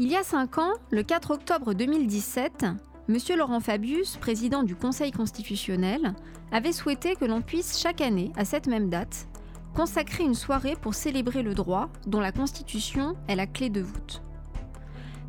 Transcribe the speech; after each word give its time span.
Il 0.00 0.08
y 0.08 0.16
a 0.16 0.24
cinq 0.24 0.58
ans, 0.58 0.72
le 0.90 1.04
4 1.04 1.30
octobre 1.30 1.72
2017, 1.72 2.66
M. 3.08 3.16
Laurent 3.38 3.60
Fabius, 3.60 4.16
président 4.16 4.64
du 4.64 4.74
Conseil 4.74 5.12
constitutionnel, 5.12 6.14
avait 6.50 6.72
souhaité 6.72 7.14
que 7.14 7.24
l'on 7.24 7.42
puisse 7.42 7.78
chaque 7.78 8.00
année, 8.00 8.32
à 8.36 8.44
cette 8.44 8.66
même 8.66 8.90
date, 8.90 9.28
consacrer 9.72 10.24
une 10.24 10.34
soirée 10.34 10.74
pour 10.74 10.94
célébrer 10.94 11.44
le 11.44 11.54
droit 11.54 11.90
dont 12.08 12.18
la 12.18 12.32
Constitution 12.32 13.14
est 13.28 13.36
la 13.36 13.46
clé 13.46 13.70
de 13.70 13.82
voûte. 13.82 14.20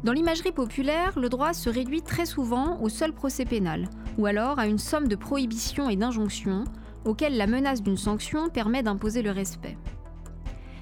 Dans 0.04 0.14
l'imagerie 0.14 0.52
populaire, 0.52 1.20
le 1.20 1.30
droit 1.30 1.54
se 1.54 1.70
réduit 1.70 2.02
très 2.02 2.26
souvent 2.26 2.82
au 2.82 2.90
seul 2.90 3.14
procès 3.14 3.46
pénal, 3.46 3.88
ou 4.18 4.26
alors 4.26 4.58
à 4.58 4.66
une 4.66 4.80
somme 4.80 5.08
de 5.08 5.16
prohibitions 5.16 5.92
et 5.92 5.96
d'injonctions 5.96 6.64
auxquelles 7.06 7.38
la 7.38 7.46
menace 7.46 7.84
d'une 7.84 7.98
sanction 7.98 8.50
permet 8.50 8.82
d'imposer 8.82 9.22
le 9.22 9.30
respect. 9.30 9.78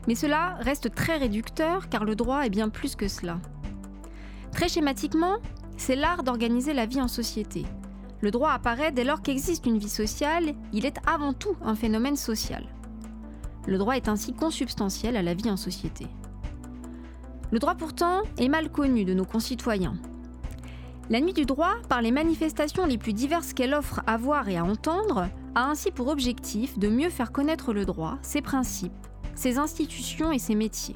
Mais 0.07 0.15
cela 0.15 0.55
reste 0.61 0.95
très 0.95 1.17
réducteur 1.17 1.89
car 1.89 2.05
le 2.05 2.15
droit 2.15 2.45
est 2.45 2.49
bien 2.49 2.69
plus 2.69 2.95
que 2.95 3.09
cela. 3.09 3.39
Très 4.53 4.69
schématiquement, 4.69 5.37
c'est 5.77 5.95
l'art 5.95 6.23
d'organiser 6.23 6.73
la 6.73 6.85
vie 6.85 7.01
en 7.01 7.07
société. 7.07 7.65
Le 8.21 8.31
droit 8.31 8.51
apparaît 8.51 8.91
dès 8.91 9.03
lors 9.03 9.21
qu'existe 9.21 9.65
une 9.65 9.79
vie 9.79 9.89
sociale, 9.89 10.53
il 10.71 10.85
est 10.85 10.97
avant 11.07 11.33
tout 11.33 11.55
un 11.63 11.75
phénomène 11.75 12.15
social. 12.15 12.63
Le 13.65 13.77
droit 13.77 13.95
est 13.95 14.07
ainsi 14.07 14.33
consubstantiel 14.33 15.17
à 15.17 15.23
la 15.23 15.33
vie 15.33 15.49
en 15.49 15.57
société. 15.57 16.07
Le 17.51 17.59
droit 17.59 17.75
pourtant 17.75 18.21
est 18.37 18.47
mal 18.47 18.69
connu 18.69 19.05
de 19.05 19.13
nos 19.13 19.25
concitoyens. 19.25 19.95
La 21.09 21.19
nuit 21.19 21.33
du 21.33 21.45
droit, 21.45 21.75
par 21.89 22.01
les 22.01 22.11
manifestations 22.11 22.85
les 22.85 22.97
plus 22.97 23.13
diverses 23.13 23.53
qu'elle 23.53 23.73
offre 23.73 24.01
à 24.07 24.17
voir 24.17 24.47
et 24.49 24.57
à 24.57 24.63
entendre, 24.63 25.29
a 25.55 25.69
ainsi 25.69 25.91
pour 25.91 26.07
objectif 26.07 26.77
de 26.77 26.87
mieux 26.87 27.09
faire 27.09 27.31
connaître 27.31 27.73
le 27.73 27.85
droit, 27.85 28.17
ses 28.21 28.41
principes, 28.41 28.93
ses 29.35 29.57
institutions 29.57 30.31
et 30.31 30.39
ses 30.39 30.55
métiers. 30.55 30.95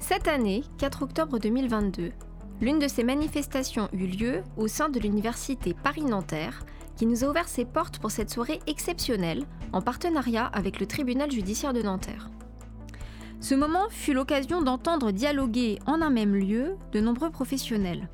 Cette 0.00 0.28
année, 0.28 0.64
4 0.78 1.02
octobre 1.02 1.38
2022, 1.38 2.10
l'une 2.60 2.78
de 2.78 2.88
ces 2.88 3.04
manifestations 3.04 3.88
eut 3.92 4.06
lieu 4.06 4.42
au 4.56 4.66
sein 4.66 4.88
de 4.88 4.98
l'université 4.98 5.74
Paris-Nanterre, 5.84 6.64
qui 6.96 7.06
nous 7.06 7.22
a 7.22 7.28
ouvert 7.28 7.48
ses 7.48 7.64
portes 7.64 7.98
pour 7.98 8.10
cette 8.10 8.30
soirée 8.30 8.60
exceptionnelle 8.66 9.44
en 9.72 9.82
partenariat 9.82 10.46
avec 10.46 10.80
le 10.80 10.86
tribunal 10.86 11.30
judiciaire 11.30 11.74
de 11.74 11.82
Nanterre. 11.82 12.30
Ce 13.40 13.54
moment 13.54 13.88
fut 13.90 14.14
l'occasion 14.14 14.62
d'entendre 14.62 15.12
dialoguer 15.12 15.78
en 15.86 16.02
un 16.02 16.10
même 16.10 16.34
lieu 16.34 16.76
de 16.92 17.00
nombreux 17.00 17.30
professionnels. 17.30 18.08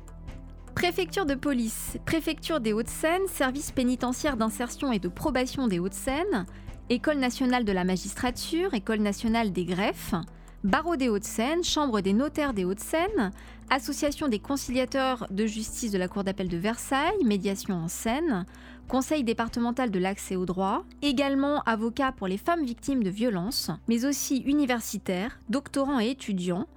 Préfecture 0.75 1.25
de 1.25 1.35
police, 1.35 1.97
préfecture 2.05 2.59
des 2.59 2.73
Hauts-de-Seine, 2.73 3.27
service 3.27 3.71
pénitentiaire 3.71 4.37
d'insertion 4.37 4.91
et 4.91 4.99
de 4.99 5.07
probation 5.07 5.67
des 5.67 5.79
Hauts-de-Seine, 5.79 6.45
École 6.89 7.17
nationale 7.17 7.65
de 7.65 7.71
la 7.71 7.83
magistrature, 7.83 8.73
École 8.73 8.99
nationale 8.99 9.51
des 9.51 9.65
greffes, 9.65 10.13
Barreau 10.63 10.95
des 10.95 11.07
Hauts-de-Seine, 11.07 11.63
Chambre 11.63 12.01
des 12.01 12.13
notaires 12.13 12.53
des 12.53 12.65
Hauts-de-Seine, 12.65 13.31
Association 13.69 14.27
des 14.27 14.39
conciliateurs 14.39 15.27
de 15.29 15.45
justice 15.45 15.91
de 15.91 15.99
la 15.99 16.07
Cour 16.07 16.23
d'appel 16.23 16.47
de 16.47 16.57
Versailles, 16.57 17.23
Médiation 17.23 17.75
en 17.75 17.87
Seine, 17.87 18.45
Conseil 18.87 19.23
départemental 19.23 19.91
de 19.91 19.99
l'accès 19.99 20.35
au 20.35 20.47
droit, 20.47 20.83
également 21.03 21.61
avocat 21.63 22.11
pour 22.11 22.27
les 22.27 22.39
femmes 22.39 22.65
victimes 22.65 23.03
de 23.03 23.09
violences, 23.11 23.69
mais 23.87 24.05
aussi 24.05 24.37
universitaires, 24.37 25.37
doctorants 25.49 25.99
et 25.99 26.09
étudiants. 26.09 26.67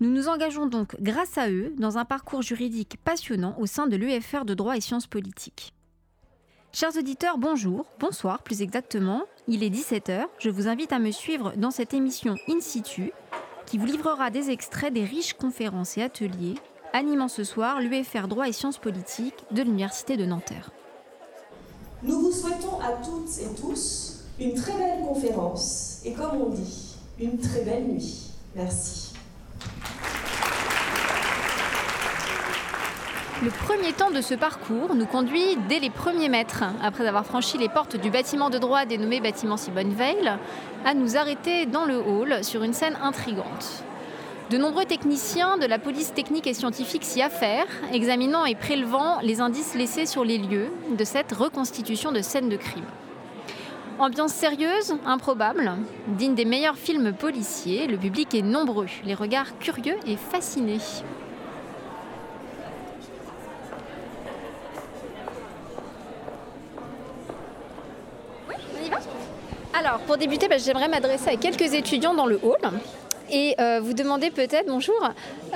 Nous 0.00 0.10
nous 0.10 0.28
engageons 0.28 0.66
donc 0.66 0.94
grâce 1.00 1.38
à 1.38 1.48
eux 1.48 1.74
dans 1.78 1.96
un 1.96 2.04
parcours 2.04 2.42
juridique 2.42 2.98
passionnant 3.04 3.56
au 3.58 3.64
sein 3.64 3.86
de 3.86 3.96
l'UFR 3.96 4.44
de 4.44 4.52
droit 4.52 4.76
et 4.76 4.82
sciences 4.82 5.06
politiques. 5.06 5.72
Chers 6.74 6.96
auditeurs, 6.96 7.36
bonjour, 7.36 7.84
bonsoir 8.00 8.42
plus 8.42 8.62
exactement. 8.62 9.24
Il 9.46 9.62
est 9.62 9.68
17h, 9.68 10.24
je 10.38 10.48
vous 10.48 10.68
invite 10.68 10.94
à 10.94 10.98
me 10.98 11.10
suivre 11.10 11.52
dans 11.58 11.70
cette 11.70 11.92
émission 11.92 12.36
In 12.48 12.60
situ 12.60 13.12
qui 13.66 13.76
vous 13.76 13.84
livrera 13.84 14.30
des 14.30 14.48
extraits 14.48 14.90
des 14.90 15.04
riches 15.04 15.34
conférences 15.34 15.98
et 15.98 16.02
ateliers 16.02 16.54
animant 16.94 17.28
ce 17.28 17.44
soir 17.44 17.78
l'UFR 17.78 18.26
droit 18.26 18.48
et 18.48 18.52
sciences 18.52 18.78
politiques 18.78 19.44
de 19.50 19.60
l'Université 19.60 20.16
de 20.16 20.24
Nanterre. 20.24 20.70
Nous 22.02 22.18
vous 22.18 22.32
souhaitons 22.32 22.80
à 22.80 22.92
toutes 23.04 23.38
et 23.38 23.54
tous 23.60 24.22
une 24.40 24.54
très 24.54 24.72
belle 24.72 25.02
conférence 25.02 26.00
et 26.06 26.14
comme 26.14 26.40
on 26.40 26.48
dit, 26.48 26.96
une 27.20 27.38
très 27.38 27.64
belle 27.64 27.84
nuit. 27.84 28.30
Merci. 28.56 29.11
Le 33.42 33.50
premier 33.50 33.92
temps 33.92 34.12
de 34.12 34.20
ce 34.20 34.34
parcours 34.34 34.94
nous 34.94 35.04
conduit 35.04 35.58
dès 35.68 35.80
les 35.80 35.90
premiers 35.90 36.28
mètres, 36.28 36.62
après 36.80 37.08
avoir 37.08 37.26
franchi 37.26 37.58
les 37.58 37.68
portes 37.68 37.96
du 37.96 38.08
bâtiment 38.08 38.50
de 38.50 38.58
droit 38.58 38.84
dénommé 38.84 39.20
bâtiment 39.20 39.56
Simone 39.56 39.92
Veil, 39.94 40.30
à 40.84 40.94
nous 40.94 41.16
arrêter 41.16 41.66
dans 41.66 41.84
le 41.84 41.96
hall 41.96 42.44
sur 42.44 42.62
une 42.62 42.72
scène 42.72 42.96
intrigante. 43.02 43.82
De 44.50 44.58
nombreux 44.58 44.84
techniciens 44.84 45.58
de 45.58 45.66
la 45.66 45.80
police 45.80 46.14
technique 46.14 46.46
et 46.46 46.54
scientifique 46.54 47.02
s'y 47.02 47.20
affairent, 47.20 47.66
examinant 47.92 48.44
et 48.44 48.54
prélevant 48.54 49.18
les 49.22 49.40
indices 49.40 49.74
laissés 49.74 50.06
sur 50.06 50.24
les 50.24 50.38
lieux 50.38 50.70
de 50.96 51.02
cette 51.02 51.32
reconstitution 51.32 52.12
de 52.12 52.20
scène 52.20 52.48
de 52.48 52.56
crime. 52.56 52.84
Ambiance 53.98 54.34
sérieuse, 54.34 54.94
improbable, 55.04 55.72
digne 56.06 56.36
des 56.36 56.44
meilleurs 56.44 56.78
films 56.78 57.12
policiers, 57.12 57.88
le 57.88 57.96
public 57.96 58.36
est 58.36 58.42
nombreux, 58.42 58.86
les 59.04 59.14
regards 59.14 59.58
curieux 59.58 59.96
et 60.06 60.16
fascinés. 60.16 60.78
Alors, 69.84 69.98
pour 70.00 70.16
débuter, 70.16 70.46
bah, 70.46 70.58
j'aimerais 70.58 70.86
m'adresser 70.86 71.30
à 71.30 71.36
quelques 71.36 71.74
étudiants 71.74 72.14
dans 72.14 72.26
le 72.26 72.38
hall 72.44 72.70
et 73.28 73.56
euh, 73.58 73.80
vous 73.82 73.94
demander 73.94 74.30
peut-être, 74.30 74.66
bonjour, 74.68 74.94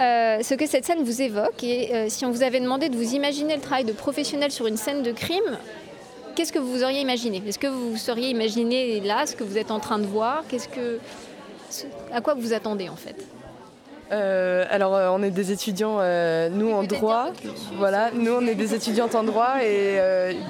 euh, 0.01 0.43
ce 0.43 0.55
que 0.55 0.67
cette 0.67 0.85
scène 0.85 1.05
vous 1.05 1.23
évoque. 1.23 1.63
Et 1.63 1.95
euh, 1.95 2.07
si 2.09 2.25
on 2.27 2.33
vous 2.33 2.43
avait 2.43 2.59
demandé 2.59 2.89
de 2.89 2.97
vous 2.97 3.15
imaginer 3.15 3.55
le 3.55 3.61
travail 3.61 3.85
de 3.85 3.93
professionnel 3.93 4.51
sur 4.51 4.67
une 4.67 4.77
scène 4.77 5.05
de 5.05 5.13
crime, 5.13 5.57
qu'est-ce 6.35 6.53
que 6.53 6.59
vous 6.59 6.83
auriez 6.83 7.03
imaginé? 7.03 7.41
Est-ce 7.47 7.61
que 7.61 7.69
vous 7.69 7.97
seriez 7.97 8.31
imaginé 8.31 9.01
là 9.01 9.27
ce 9.27 9.37
que 9.37 9.45
vous 9.45 9.59
êtes 9.59 9.71
en 9.71 9.79
train 9.79 10.01
de 10.01 10.07
voir? 10.07 10.43
Qu'est-ce 10.49 10.69
que, 10.69 10.99
À 12.13 12.21
quoi 12.21 12.35
vous 12.35 12.53
attendez 12.53 12.89
en 12.89 12.97
fait? 12.97 13.15
Euh, 14.13 14.65
alors 14.71 14.95
euh, 14.95 15.09
on 15.11 15.21
est 15.23 15.31
des 15.31 15.51
étudiants, 15.51 15.97
euh, 15.99 16.49
nous 16.49 16.71
en 16.71 16.85
droit, 16.85 17.33
voilà, 17.77 18.11
nous 18.15 18.33
on 18.33 18.47
est 18.47 18.55
des 18.55 18.73
étudiantes 18.73 19.17
en 19.17 19.25
droit 19.25 19.55
et 19.65 19.99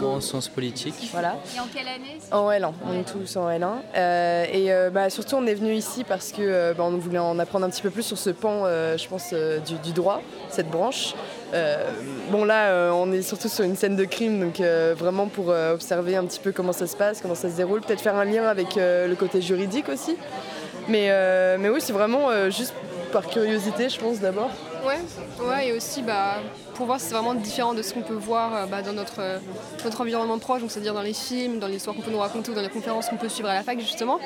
en 0.02 0.20
sciences 0.20 0.48
politiques. 0.48 1.08
Voilà. 1.12 1.36
Et 1.56 1.60
en 1.60 1.66
quelle 1.74 1.88
année 1.88 2.18
En 2.30 2.50
L1, 2.50 2.72
on 2.86 3.00
est 3.00 3.04
tous 3.04 3.36
en 3.36 3.48
L1. 3.48 4.50
et 4.52 4.70
bah, 4.92 5.08
surtout 5.08 5.36
on 5.36 5.46
est 5.46 5.54
venu 5.54 5.72
ici 5.72 6.04
parce 6.04 6.32
que 6.32 6.74
bah, 6.74 6.84
on 6.84 6.96
voulait 6.98 7.18
en 7.18 7.38
apprendre 7.38 7.64
un 7.64 7.70
petit 7.70 7.82
peu 7.82 7.90
plus 7.90 8.02
sur 8.02 8.18
ce 8.18 8.30
pan, 8.30 8.64
je 8.64 9.08
pense, 9.08 9.32
du, 9.32 9.92
droit, 9.92 10.20
cette 10.50 10.68
branche. 10.68 11.14
bon 12.30 12.44
là 12.44 12.92
on 12.92 13.10
est 13.12 13.22
surtout 13.22 13.48
sur 13.48 13.64
une 13.64 13.76
scène 13.76 13.96
de 13.96 14.04
crime, 14.04 14.38
donc 14.40 14.60
vraiment 14.98 15.28
pour 15.28 15.48
observer 15.48 16.16
un 16.16 16.24
petit 16.26 16.40
peu 16.40 16.52
comment 16.52 16.72
ça 16.72 16.86
se 16.86 16.96
passe, 16.96 17.22
comment 17.22 17.34
ça 17.34 17.48
se 17.48 17.56
déroule, 17.56 17.80
peut-être 17.80 18.02
faire 18.02 18.16
un 18.16 18.24
lien 18.26 18.44
avec 18.44 18.76
le 18.76 19.14
côté 19.14 19.40
juridique 19.40 19.88
aussi. 19.88 20.16
Mais, 20.88 21.08
mais 21.58 21.70
oui, 21.70 21.80
c'est 21.80 21.94
vraiment 21.94 22.50
juste 22.50 22.74
par 23.16 23.28
curiosité, 23.28 23.88
je 23.88 23.98
pense 23.98 24.20
d'abord. 24.20 24.50
Ouais, 24.86 25.00
ouais, 25.42 25.68
et 25.68 25.72
aussi 25.72 26.02
bah, 26.02 26.34
pour 26.74 26.84
voir 26.84 27.00
si 27.00 27.06
c'est 27.06 27.14
vraiment 27.14 27.32
différent 27.32 27.72
de 27.72 27.80
ce 27.80 27.94
qu'on 27.94 28.02
peut 28.02 28.12
voir 28.12 28.54
euh, 28.54 28.66
bah, 28.66 28.82
dans 28.82 28.92
notre, 28.92 29.20
euh, 29.20 29.38
notre 29.84 30.02
environnement 30.02 30.38
proche, 30.38 30.60
c'est-à-dire 30.68 30.92
dans 30.92 31.00
les 31.00 31.14
films, 31.14 31.58
dans 31.58 31.66
les 31.66 31.76
histoires 31.76 31.96
qu'on 31.96 32.02
peut 32.02 32.10
nous 32.10 32.18
raconter 32.18 32.50
ou 32.50 32.54
dans 32.54 32.60
les 32.60 32.68
conférences 32.68 33.08
qu'on 33.08 33.16
peut 33.16 33.30
suivre 33.30 33.48
à 33.48 33.54
la 33.54 33.62
fac 33.62 33.80
justement. 33.80 34.20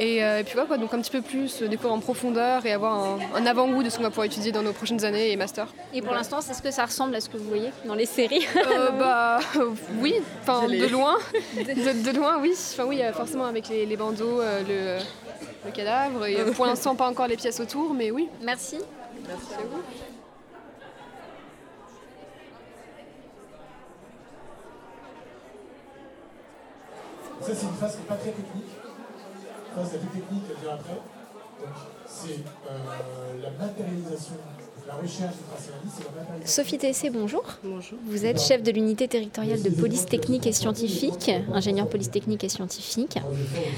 Et, 0.00 0.24
euh, 0.24 0.42
puis 0.42 0.54
voilà, 0.54 0.66
quoi, 0.66 0.78
donc 0.78 0.92
un 0.94 1.00
petit 1.00 1.10
peu 1.10 1.20
plus 1.20 1.62
découvrir 1.62 1.92
en 1.92 2.00
profondeur 2.00 2.66
et 2.66 2.72
avoir 2.72 3.18
un, 3.34 3.46
avant-goût 3.46 3.82
de 3.82 3.90
ce 3.90 3.98
qu'on 3.98 4.02
va 4.02 4.08
pouvoir 4.08 4.26
étudier 4.26 4.50
dans 4.50 4.62
nos 4.62 4.72
prochaines 4.72 5.04
années 5.04 5.30
et 5.30 5.36
master. 5.36 5.66
Et 5.94 6.02
pour 6.02 6.14
l'instant, 6.14 6.40
c'est 6.40 6.54
ce 6.54 6.62
que 6.62 6.70
ça 6.70 6.86
ressemble 6.86 7.14
à 7.14 7.20
ce 7.20 7.28
que 7.28 7.36
vous 7.36 7.48
voyez 7.48 7.70
dans 7.84 7.94
les 7.94 8.06
séries 8.06 8.46
Bah 8.98 9.38
oui, 10.00 10.14
enfin 10.42 10.66
de 10.66 10.86
loin, 10.86 11.18
de, 11.54 12.16
loin 12.16 12.38
oui, 12.40 12.54
enfin 12.54 12.84
oui, 12.86 13.00
forcément 13.14 13.44
avec 13.44 13.68
les, 13.68 13.86
les 13.86 13.96
bandeaux, 13.96 14.40
le 14.66 14.98
le 15.64 15.70
cadavre. 15.70 16.26
Et 16.26 16.36
pour 16.52 16.66
l'instant, 16.66 16.94
pas 16.94 17.08
encore 17.08 17.26
les 17.26 17.36
pièces 17.36 17.60
autour, 17.60 17.94
mais 17.94 18.10
oui. 18.10 18.28
Merci. 18.42 18.78
Merci 19.26 19.54
à 19.54 19.62
vous. 19.62 19.82
Ça, 27.40 27.54
c'est 27.54 27.66
une 27.66 27.72
phase 27.72 27.92
qui 27.92 27.98
n'est 28.02 28.04
pas 28.04 28.16
très 28.16 28.30
technique. 28.30 28.69
La 29.76 29.82
phase 29.82 29.92
la 29.92 29.98
plus 29.98 30.20
technique, 30.20 30.42
elle 30.50 30.62
vient 30.62 30.74
après. 30.74 31.00
Donc, 31.60 31.74
c'est 32.06 32.40
euh, 32.68 33.42
la 33.42 33.50
matérialisation 33.50 34.36
Sophie 36.44 36.78
Tessé, 36.78 37.10
bonjour. 37.10 37.44
Bonjour. 37.62 37.98
Vous 38.06 38.26
êtes 38.26 38.40
chef 38.40 38.62
de 38.62 38.70
l'unité 38.70 39.08
territoriale 39.08 39.62
de 39.62 39.70
police 39.70 40.06
technique 40.06 40.46
et 40.46 40.52
scientifique, 40.52 41.30
ingénieur 41.52 41.88
police 41.88 42.10
technique 42.10 42.44
et 42.44 42.48
scientifique. 42.48 43.18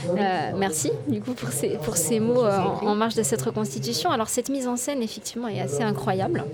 Euh, 0.08 0.52
merci 0.56 0.90
du 1.08 1.20
coup 1.20 1.34
pour 1.34 1.50
ces, 1.50 1.76
pour 1.78 1.96
ces 1.96 2.20
mots 2.20 2.44
euh, 2.44 2.58
en, 2.58 2.94
marge 2.94 3.14
de 3.14 3.22
cette 3.22 3.42
reconstitution. 3.42 4.10
Alors 4.10 4.28
cette 4.28 4.48
mise 4.48 4.66
en 4.66 4.76
scène 4.76 5.02
effectivement 5.02 5.48
est 5.48 5.60
assez 5.60 5.82
incroyable. 5.82 6.44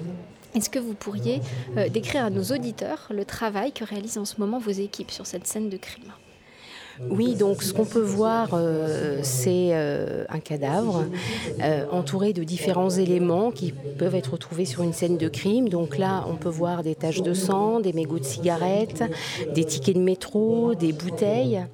Est-ce 0.55 0.71
que 0.71 0.79
vous 0.79 0.95
pourriez 0.95 1.41
euh, 1.77 1.89
décrire 1.89 2.25
à 2.25 2.31
nos 2.31 2.45
auditeurs 2.45 3.07
le 3.11 3.25
travail 3.25 3.73
que 3.73 3.85
réalisent 3.85 4.19
en 4.19 4.25
ce 4.25 4.37
moment 4.39 4.59
vos 4.59 4.71
équipes 4.71 5.11
sur 5.11 5.27
cette 5.27 5.47
scène 5.47 5.69
de 5.69 5.77
crime? 5.77 6.13
Oui, 7.11 7.35
donc 7.35 7.63
ce 7.63 7.73
qu'on 7.73 7.85
peut 7.85 8.01
voir, 8.01 8.51
euh, 8.53 9.21
c'est 9.23 9.71
euh, 9.73 10.25
un 10.29 10.41
cadavre 10.41 11.05
euh, 11.63 11.85
entouré 11.91 12.33
de 12.33 12.43
différents 12.43 12.91
éléments 12.91 13.51
qui 13.51 13.73
peuvent 13.73 14.15
être 14.15 14.33
retrouvés 14.33 14.65
sur 14.65 14.83
une 14.83 14.93
scène 14.93 15.17
de 15.17 15.29
crime. 15.29 15.69
Donc 15.69 15.97
là, 15.97 16.25
on 16.29 16.35
peut 16.35 16.49
voir 16.49 16.83
des 16.83 16.95
taches 16.95 17.23
de 17.23 17.35
sang, 17.35 17.81
des 17.81 17.93
mégots 17.93 18.19
de 18.19 18.25
cigarettes, 18.25 19.05
des 19.55 19.65
tickets 19.65 19.97
de 19.97 20.01
métro, 20.01 20.75
des 20.75 20.93
bouteilles. 20.93 21.65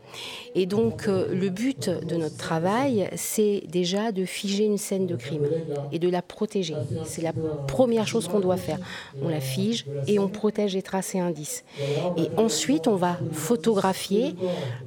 Et 0.57 0.67
donc, 0.67 1.07
le 1.09 1.49
but 1.49 1.89
de 1.91 2.15
notre 2.15 2.37
travail, 2.37 3.11
c'est 3.17 3.65
déjà 3.69 4.13
de 4.13 4.25
figer 4.25 4.65
une 4.65 4.79
scène 4.79 5.09
de 5.09 5.17
crime 5.17 5.49
et 5.91 5.99
de 5.99 6.09
la 6.09 6.23
protéger. 6.23 6.77
C'est 7.05 7.23
la 7.23 7.33
première 7.67 8.07
chose 8.07 8.29
qu'on 8.29 8.39
doit 8.39 8.57
faire. 8.57 8.79
On 9.21 9.29
la 9.29 9.41
fige 9.41 9.85
et 10.07 10.21
on 10.21 10.29
protège 10.29 10.75
les 10.75 10.83
traces 10.83 11.17
et 11.17 11.19
indices. 11.19 11.65
Et 12.17 12.29
ensuite, 12.37 12.87
on 12.87 12.95
va 12.95 13.19
photographier 13.33 14.37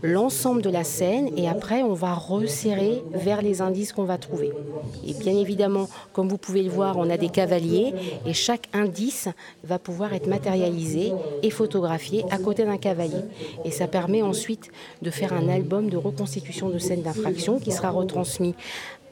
l'ensemble 0.02 0.27
de 0.28 0.70
la 0.70 0.84
scène 0.84 1.30
et 1.38 1.48
après, 1.48 1.84
on 1.84 1.94
va 1.94 2.14
resserrer 2.14 3.02
vers 3.14 3.42
les 3.42 3.62
indices 3.62 3.94
qu'on 3.94 4.04
va 4.04 4.18
trouver. 4.18 4.52
Et 5.08 5.14
bien 5.14 5.34
évidemment, 5.38 5.88
comme 6.12 6.28
vous 6.28 6.38
pouvez 6.38 6.64
le 6.64 6.70
voir, 6.70 6.98
on 6.98 7.10
a 7.10 7.16
des 7.16 7.30
cavaliers 7.30 7.94
et 8.26 8.34
chaque 8.34 8.68
indice 8.74 9.30
va 9.64 9.80
pouvoir 9.80 10.14
être 10.14 10.28
matérialisé 10.28 11.14
et 11.44 11.50
photographié 11.50 12.26
à 12.30 12.40
côté 12.40 12.66
d'un 12.66 12.78
cavalier. 12.78 13.22
Et 13.64 13.72
ça 13.72 13.88
permet 13.88 14.22
ensuite 14.22 14.70
de 15.02 15.12
faire 15.12 15.32
un 15.32 15.48
album 15.48 15.90
de 15.90 15.96
reconstitution 15.96 16.70
de 16.70 16.78
scènes 16.78 17.04
d'infraction 17.04 17.58
qui 17.58 17.72
sera 17.72 17.92
retransmis 17.92 18.54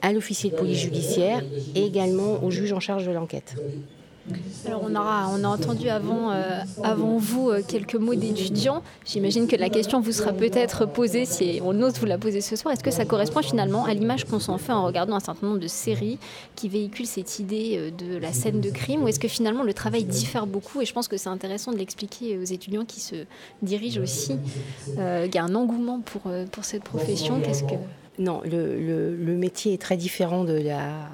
à 0.02 0.12
l'officier 0.12 0.50
de 0.50 0.56
police 0.56 0.80
judiciaire 0.80 1.44
et 1.76 1.86
également 1.86 2.44
au 2.44 2.52
juge 2.52 2.74
en 2.74 2.82
charge 2.82 3.08
de 3.08 3.12
l'enquête. 3.12 3.56
Alors 4.66 4.82
on, 4.84 4.96
on 4.96 5.44
a 5.44 5.48
entendu 5.48 5.90
avant, 5.90 6.32
euh, 6.32 6.62
avant 6.84 7.18
vous 7.18 7.50
euh, 7.50 7.62
quelques 7.66 7.96
mots 7.96 8.16
d'étudiants. 8.16 8.82
J'imagine 9.06 9.48
que 9.48 9.56
la 9.56 9.70
question 9.70 10.00
vous 10.00 10.12
sera 10.12 10.34
peut-être 10.34 10.88
posée, 10.88 11.26
si 11.26 11.60
on 11.64 11.80
ose 11.82 12.00
vous 12.00 12.08
la 12.08 12.18
poser 12.18 12.42
ce 12.42 12.56
soir. 12.56 12.74
Est-ce 12.74 12.84
que 12.84 12.92
ça 12.92 13.06
correspond 13.06 13.44
finalement 13.44 13.86
à 13.86 13.94
l'image 13.94 14.26
qu'on 14.26 14.40
s'en 14.40 14.58
fait 14.58 14.72
en 14.72 14.84
regardant 14.84 15.16
un 15.16 15.20
certain 15.20 15.48
nombre 15.48 15.60
de 15.60 15.68
séries 15.68 16.18
qui 16.56 16.70
véhiculent 16.70 17.06
cette 17.06 17.38
idée 17.40 17.78
euh, 17.78 17.92
de 17.92 18.18
la 18.18 18.34
scène 18.34 18.62
de 18.62 18.70
crime 18.72 19.04
Ou 19.04 19.08
est-ce 19.08 19.20
que 19.20 19.28
finalement 19.28 19.64
le 19.64 19.74
travail 19.74 20.04
diffère 20.04 20.48
beaucoup? 20.48 20.82
Et 20.82 20.86
je 20.86 20.94
pense 20.94 21.08
que 21.08 21.18
c'est 21.18 21.30
intéressant 21.30 21.72
de 21.72 21.78
l'expliquer 21.78 22.38
aux 22.38 22.44
étudiants 22.44 22.86
qui 22.86 23.02
se 23.02 23.16
dirigent 23.62 24.02
aussi. 24.02 24.38
Il 24.88 25.34
y 25.34 25.38
a 25.38 25.44
un 25.44 25.56
engouement 25.56 26.02
pour, 26.02 26.24
pour 26.52 26.66
cette 26.66 26.84
profession. 26.84 27.40
Qu'est-ce 27.42 27.64
que... 27.64 27.76
Non, 28.18 28.42
le, 28.46 29.36
métier 29.36 29.74
est 29.74 29.82
très 29.82 29.98
différent 29.98 30.44
de 30.46 30.54
la, 30.54 31.10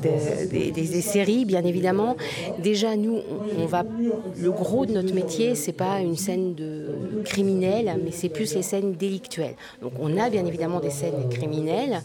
des, 0.00 1.00
séries, 1.00 1.44
bien 1.44 1.64
évidemment. 1.64 2.16
Déjà, 2.58 2.96
nous, 2.96 3.20
on, 3.58 3.66
va, 3.66 3.84
le 4.38 4.50
gros 4.50 4.84
de 4.84 4.92
notre 4.92 5.14
métier, 5.14 5.54
c'est 5.54 5.72
pas 5.72 6.00
une 6.00 6.16
scène 6.16 6.54
de 6.54 7.22
criminelle, 7.24 7.98
mais 8.04 8.10
c'est 8.10 8.28
plus 8.28 8.54
les 8.54 8.62
scènes 8.62 8.92
délictuelles. 8.92 9.56
Donc, 9.80 9.92
on 9.98 10.18
a 10.18 10.28
bien 10.28 10.44
évidemment 10.44 10.80
des 10.80 10.90
scènes 10.90 11.28
criminelles, 11.30 12.02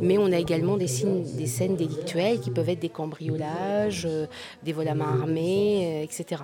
mais 0.00 0.16
on 0.18 0.32
a 0.32 0.38
également 0.38 0.76
des, 0.76 0.88
des 1.36 1.46
scènes 1.46 1.76
délictuelles 1.76 2.40
qui 2.40 2.50
peuvent 2.50 2.68
être 2.68 2.80
des 2.80 2.88
cambriolages, 2.88 4.06
euh, 4.06 4.26
des 4.62 4.72
vols 4.72 4.88
à 4.88 4.94
main 4.94 5.20
armée, 5.20 6.00
euh, 6.00 6.04
etc. 6.04 6.42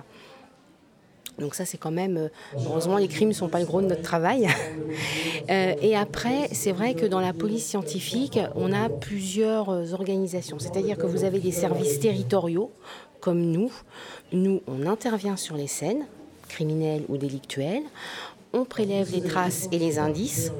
Donc 1.39 1.55
ça, 1.55 1.65
c'est 1.65 1.77
quand 1.77 1.91
même, 1.91 2.17
euh, 2.17 2.27
heureusement, 2.65 2.97
les 2.97 3.07
crimes 3.07 3.29
ne 3.29 3.33
sont 3.33 3.49
pas 3.49 3.59
le 3.59 3.65
gros 3.65 3.81
de 3.81 3.87
notre 3.87 4.01
travail. 4.01 4.47
Euh, 5.49 5.73
et 5.81 5.93
après, 5.93 6.47
c'est 6.53 6.71
vrai 6.71 6.93
que 6.93 7.05
dans 7.05 7.19
la 7.19 7.33
police 7.33 7.65
scientifique, 7.65 8.39
on 8.55 8.71
a 8.71 8.87
plusieurs 8.87 9.69
euh, 9.69 9.91
organisations. 9.91 10.57
C'est-à-dire 10.57 10.97
que 10.97 11.05
vous 11.05 11.25
avez 11.25 11.39
des 11.39 11.51
services 11.51 11.99
territoriaux, 11.99 12.71
comme 13.19 13.41
nous. 13.41 13.69
Nous, 14.31 14.61
on 14.67 14.85
intervient 14.85 15.35
sur 15.35 15.57
les 15.57 15.67
scènes, 15.67 16.05
criminelles 16.47 17.03
ou 17.09 17.17
délictuelles. 17.17 17.83
On 18.53 18.63
prélève 18.63 19.11
les 19.11 19.21
traces 19.21 19.67
et 19.73 19.79
les 19.79 19.99
indices. 19.99 20.53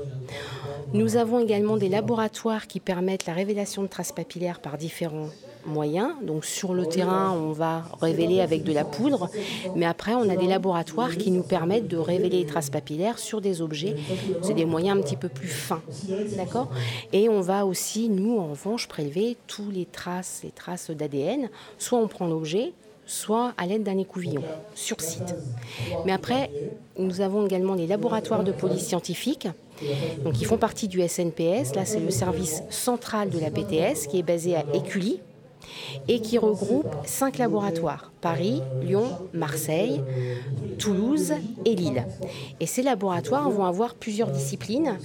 Nous 0.91 1.15
avons 1.15 1.39
également 1.39 1.77
des 1.77 1.89
laboratoires 1.89 2.67
qui 2.67 2.81
permettent 2.81 3.25
la 3.25 3.33
révélation 3.33 3.83
de 3.83 3.87
traces 3.87 4.11
papillaires 4.11 4.59
par 4.59 4.77
différents 4.77 5.29
moyens. 5.65 6.11
Donc 6.21 6.45
sur 6.45 6.73
le 6.73 6.85
terrain, 6.85 7.31
on 7.31 7.51
va 7.51 7.83
révéler 8.01 8.41
avec 8.41 8.63
de 8.63 8.73
la 8.73 8.85
poudre, 8.85 9.29
mais 9.75 9.85
après, 9.85 10.13
on 10.13 10.29
a 10.29 10.35
des 10.35 10.47
laboratoires 10.47 11.17
qui 11.17 11.31
nous 11.31 11.43
permettent 11.43 11.87
de 11.87 11.97
révéler 11.97 12.39
les 12.39 12.45
traces 12.45 12.69
papillaires 12.69 13.19
sur 13.19 13.41
des 13.41 13.61
objets. 13.61 13.95
C'est 14.41 14.53
des 14.53 14.65
moyens 14.65 14.99
un 14.99 15.01
petit 15.01 15.17
peu 15.17 15.29
plus 15.29 15.47
fins, 15.47 15.81
d'accord? 16.37 16.69
Et 17.11 17.29
on 17.29 17.41
va 17.41 17.65
aussi, 17.65 18.09
nous, 18.09 18.37
en 18.39 18.47
revanche, 18.47 18.87
prélever 18.87 19.37
toutes 19.47 19.73
les 19.73 19.85
traces, 19.85 20.41
les 20.43 20.51
traces 20.51 20.91
d'ADN. 20.91 21.49
Soit 21.77 21.99
on 21.99 22.07
prend 22.07 22.27
l'objet, 22.27 22.73
soit 23.05 23.53
à 23.57 23.65
l'aide 23.65 23.83
d'un 23.83 23.97
écouvillon 23.97 24.43
sur 24.75 25.01
site. 25.01 25.35
Mais 26.05 26.11
après, 26.11 26.49
nous 26.97 27.21
avons 27.21 27.45
également 27.45 27.75
des 27.75 27.87
laboratoires 27.87 28.43
de 28.43 28.51
police 28.51 28.85
scientifique, 28.85 29.47
donc 30.23 30.33
qui 30.33 30.45
font 30.45 30.57
partie 30.57 30.87
du 30.87 31.05
SNPS. 31.05 31.75
Là, 31.75 31.85
c'est 31.85 31.99
le 31.99 32.11
service 32.11 32.63
central 32.69 33.29
de 33.29 33.39
la 33.39 33.51
PTS 33.51 34.07
qui 34.07 34.19
est 34.19 34.23
basé 34.23 34.55
à 34.55 34.63
Écully, 34.73 35.19
et 36.07 36.19
qui 36.19 36.37
regroupe 36.37 36.87
cinq 37.05 37.37
laboratoires 37.37 38.11
Paris, 38.21 38.61
Lyon, 38.81 39.05
Marseille, 39.33 40.01
Toulouse 40.79 41.33
et 41.65 41.75
Lille. 41.75 42.05
Et 42.59 42.65
ces 42.65 42.81
laboratoires 42.81 43.49
vont 43.49 43.65
avoir 43.65 43.95
plusieurs 43.95 44.29
disciplines 44.29 44.97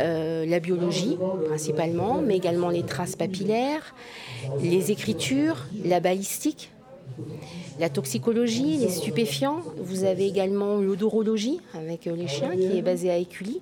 euh, 0.00 0.46
la 0.46 0.60
biologie 0.60 1.16
principalement, 1.48 2.20
mais 2.20 2.36
également 2.36 2.70
les 2.70 2.82
traces 2.82 3.16
papillaires, 3.16 3.94
les 4.60 4.90
écritures, 4.90 5.66
la 5.84 6.00
balistique. 6.00 6.70
La 7.78 7.88
toxicologie, 7.88 8.76
les 8.78 8.88
stupéfiants. 8.88 9.60
Vous 9.76 10.04
avez 10.04 10.26
également 10.26 10.76
l'odorologie 10.76 11.60
avec 11.74 12.06
les 12.06 12.28
chiens 12.28 12.52
qui 12.56 12.78
est 12.78 12.82
basée 12.82 13.10
à 13.10 13.16
Écully. 13.16 13.60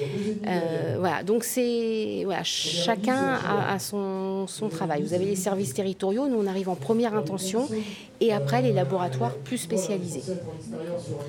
Euh, 0.00 0.96
voilà, 0.98 1.22
donc 1.22 1.44
c'est 1.44 2.22
voilà, 2.24 2.42
chacun 2.44 3.34
a, 3.34 3.78
son, 3.78 4.46
son, 4.46 4.68
travail. 4.68 5.02
Vous 5.02 5.14
avez 5.14 5.26
les 5.26 5.36
services 5.36 5.74
territoriaux, 5.74 6.28
nous 6.28 6.38
on 6.38 6.46
arrive 6.46 6.68
en 6.68 6.74
première 6.74 7.14
intention, 7.14 7.68
et 8.20 8.32
après 8.32 8.62
les 8.62 8.72
laboratoires 8.72 9.34
plus 9.34 9.58
spécialisés. 9.58 10.22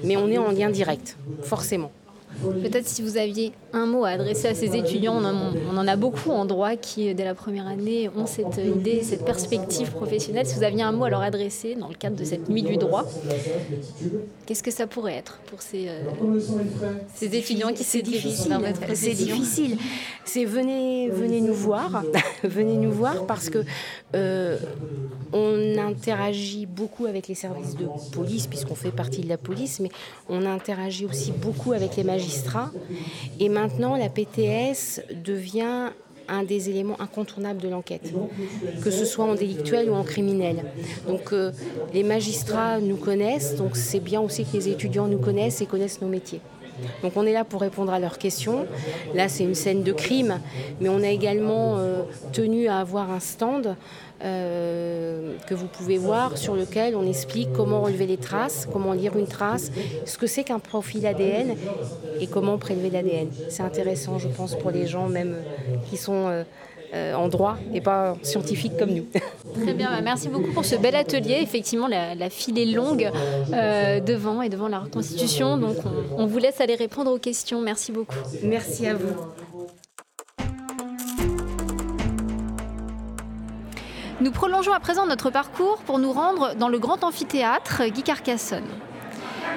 Mais 0.03 0.17
on 0.17 0.29
est 0.29 0.37
en 0.37 0.51
lien 0.51 0.69
direct, 0.69 1.17
forcément. 1.41 1.91
Peut-être 2.41 2.87
si 2.87 3.01
vous 3.01 3.17
aviez 3.17 3.53
un 3.71 3.85
mot 3.85 4.05
à 4.05 4.09
adresser 4.09 4.47
à 4.47 4.55
ces 4.55 4.75
étudiants, 4.75 5.21
on 5.21 5.77
en, 5.77 5.87
a 5.87 5.95
beaucoup 5.95 6.31
en 6.31 6.45
droit 6.45 6.75
qui, 6.75 7.13
dès 7.13 7.23
la 7.23 7.35
première 7.35 7.67
année, 7.67 8.09
ont 8.15 8.25
cette 8.25 8.57
idée, 8.57 9.03
cette 9.03 9.25
perspective 9.25 9.91
professionnelle. 9.91 10.45
Si 10.45 10.55
vous 10.55 10.63
aviez 10.63 10.83
un 10.83 10.91
mot 10.91 11.05
à 11.05 11.09
leur 11.09 11.21
adresser 11.21 11.75
dans 11.75 11.87
le 11.87 11.95
cadre 11.95 12.15
de 12.15 12.23
cette 12.23 12.49
nuit 12.49 12.63
du 12.63 12.77
droit, 12.77 13.05
qu'est-ce 14.45 14.63
que 14.63 14.71
ça 14.71 14.87
pourrait 14.87 15.15
être 15.15 15.39
pour 15.47 15.61
ces, 15.61 15.87
euh, 15.87 16.01
ces 17.15 17.35
étudiants 17.35 17.73
qui 17.73 17.83
vers 18.47 18.59
votre 18.59 18.95
C'est 18.95 19.13
difficile. 19.13 19.77
C'est 20.25 20.45
venez, 20.45 21.09
venez 21.09 21.41
nous 21.41 21.53
voir, 21.53 22.03
venez 22.43 22.77
nous 22.77 22.91
voir 22.91 23.25
parce 23.25 23.49
que 23.49 23.63
euh, 24.15 24.57
on 25.31 25.77
interagit 25.77 26.65
beaucoup 26.65 27.05
avec 27.05 27.27
les 27.27 27.35
services 27.35 27.75
de 27.75 27.87
police 28.11 28.47
puisqu'on 28.47 28.75
fait 28.75 28.91
partie 28.91 29.21
de 29.21 29.29
la 29.29 29.37
police, 29.37 29.79
mais 29.79 29.89
on 30.29 30.45
interagit 30.45 31.05
aussi 31.05 31.31
beaucoup 31.31 31.73
avec 31.73 31.95
les 31.95 32.03
magistrats. 32.03 32.22
Et 33.39 33.49
maintenant, 33.49 33.95
la 33.95 34.09
PTS 34.09 35.01
devient 35.23 35.89
un 36.27 36.43
des 36.43 36.69
éléments 36.69 36.99
incontournables 37.01 37.61
de 37.61 37.67
l'enquête, 37.67 38.13
que 38.81 38.91
ce 38.91 39.05
soit 39.05 39.25
en 39.25 39.35
délictuel 39.35 39.89
ou 39.89 39.93
en 39.93 40.03
criminel. 40.03 40.63
Donc 41.07 41.33
euh, 41.33 41.51
les 41.93 42.03
magistrats 42.03 42.79
nous 42.79 42.95
connaissent, 42.95 43.55
donc 43.55 43.75
c'est 43.75 43.99
bien 43.99 44.21
aussi 44.21 44.45
que 44.45 44.53
les 44.53 44.69
étudiants 44.69 45.07
nous 45.07 45.19
connaissent 45.19 45.61
et 45.61 45.65
connaissent 45.65 46.01
nos 46.01 46.07
métiers. 46.07 46.41
Donc 47.01 47.13
on 47.15 47.25
est 47.25 47.33
là 47.33 47.43
pour 47.43 47.61
répondre 47.61 47.93
à 47.93 47.99
leurs 47.99 48.17
questions. 48.17 48.65
Là 49.13 49.29
c'est 49.29 49.43
une 49.43 49.55
scène 49.55 49.83
de 49.83 49.91
crime, 49.91 50.39
mais 50.79 50.89
on 50.89 51.01
a 51.03 51.09
également 51.09 51.77
euh, 51.77 52.03
tenu 52.31 52.67
à 52.67 52.79
avoir 52.79 53.11
un 53.11 53.19
stand 53.19 53.75
euh, 54.23 55.33
que 55.47 55.53
vous 55.53 55.67
pouvez 55.67 55.97
voir 55.97 56.37
sur 56.37 56.55
lequel 56.55 56.95
on 56.95 57.05
explique 57.05 57.51
comment 57.51 57.81
relever 57.81 58.07
les 58.07 58.15
traces, 58.15 58.67
comment 58.71 58.93
lire 58.93 59.17
une 59.17 59.27
trace, 59.27 59.69
ce 60.05 60.17
que 60.17 60.27
c'est 60.27 60.45
qu'un 60.45 60.59
profil 60.59 61.05
ADN 61.05 61.55
et 62.21 62.27
comment 62.27 62.57
prélever 62.57 62.89
l'ADN. 62.89 63.27
C'est 63.49 63.63
intéressant, 63.63 64.19
je 64.19 64.29
pense, 64.29 64.55
pour 64.55 64.71
les 64.71 64.87
gens 64.87 65.09
même 65.09 65.35
qui 65.89 65.97
sont 65.97 66.27
euh, 66.27 66.43
euh, 66.93 67.13
en 67.13 67.27
droit 67.27 67.57
et 67.73 67.81
pas 67.81 68.15
scientifiques 68.21 68.77
comme 68.77 68.91
nous. 68.91 69.07
Très 69.61 69.73
bien, 69.73 69.89
bah, 69.91 70.01
merci 70.01 70.29
beaucoup 70.29 70.51
pour 70.51 70.65
ce 70.65 70.75
bel 70.75 70.95
atelier. 70.95 71.39
Effectivement, 71.41 71.87
la, 71.87 72.29
file 72.29 72.59
est 72.59 72.65
longue 72.65 73.11
devant 74.05 74.41
et 74.41 74.49
devant 74.49 74.67
la 74.67 74.79
reconstitution, 74.79 75.57
donc 75.57 75.77
on 76.17 76.25
vous 76.25 76.37
laisse 76.37 76.61
aller 76.61 76.75
répondre 76.75 77.11
aux 77.11 77.19
questions. 77.19 77.61
Merci 77.61 77.91
beaucoup. 77.91 78.15
Merci 78.43 78.87
à 78.87 78.93
vous. 78.93 79.13
Nous 84.23 84.31
prolongeons 84.31 84.71
à 84.71 84.79
présent 84.79 85.05
notre 85.05 85.31
parcours 85.31 85.79
pour 85.85 85.99
nous 85.99 86.13
rendre 86.13 86.55
dans 86.55 86.69
le 86.69 86.79
grand 86.79 87.03
amphithéâtre 87.03 87.83
Guy 87.87 88.03
Carcassonne. 88.03 88.69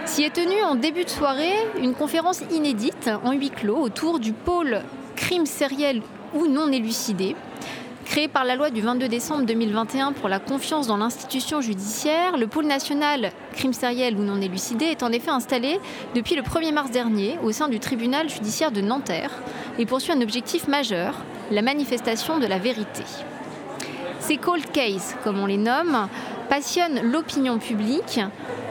S'y 0.06 0.24
est 0.24 0.34
tenue 0.34 0.60
en 0.64 0.74
début 0.74 1.04
de 1.04 1.08
soirée 1.08 1.54
une 1.80 1.94
conférence 1.94 2.40
inédite 2.50 3.10
en 3.22 3.32
huis 3.32 3.50
clos 3.50 3.76
autour 3.76 4.18
du 4.18 4.32
pôle 4.32 4.80
crime 5.14 5.46
sériel 5.46 6.02
ou 6.34 6.46
non 6.46 6.70
élucidé, 6.72 7.36
Créé 8.06 8.28
par 8.28 8.44
la 8.44 8.54
loi 8.54 8.70
du 8.70 8.80
22 8.80 9.08
décembre 9.08 9.44
2021 9.46 10.12
pour 10.12 10.28
la 10.28 10.38
confiance 10.38 10.86
dans 10.86 10.96
l'institution 10.96 11.60
judiciaire, 11.60 12.36
le 12.36 12.46
pôle 12.46 12.66
national 12.66 13.32
crime 13.52 13.72
sériel 13.72 14.16
ou 14.16 14.22
non 14.22 14.40
élucidé 14.40 14.84
est 14.84 15.02
en 15.02 15.10
effet 15.10 15.30
installé 15.30 15.80
depuis 16.14 16.36
le 16.36 16.42
1er 16.42 16.72
mars 16.72 16.92
dernier 16.92 17.36
au 17.42 17.50
sein 17.50 17.68
du 17.68 17.80
tribunal 17.80 18.30
judiciaire 18.30 18.70
de 18.70 18.80
Nanterre 18.80 19.32
et 19.80 19.86
poursuit 19.86 20.12
un 20.12 20.20
objectif 20.20 20.68
majeur, 20.68 21.16
la 21.50 21.62
manifestation 21.62 22.38
de 22.38 22.46
la 22.46 22.58
vérité. 22.58 23.02
Ces 24.20 24.36
cold 24.36 24.70
cases, 24.70 25.16
comme 25.24 25.40
on 25.40 25.46
les 25.46 25.58
nomme, 25.58 26.08
passionnent 26.48 27.00
l'opinion 27.02 27.58
publique. 27.58 28.20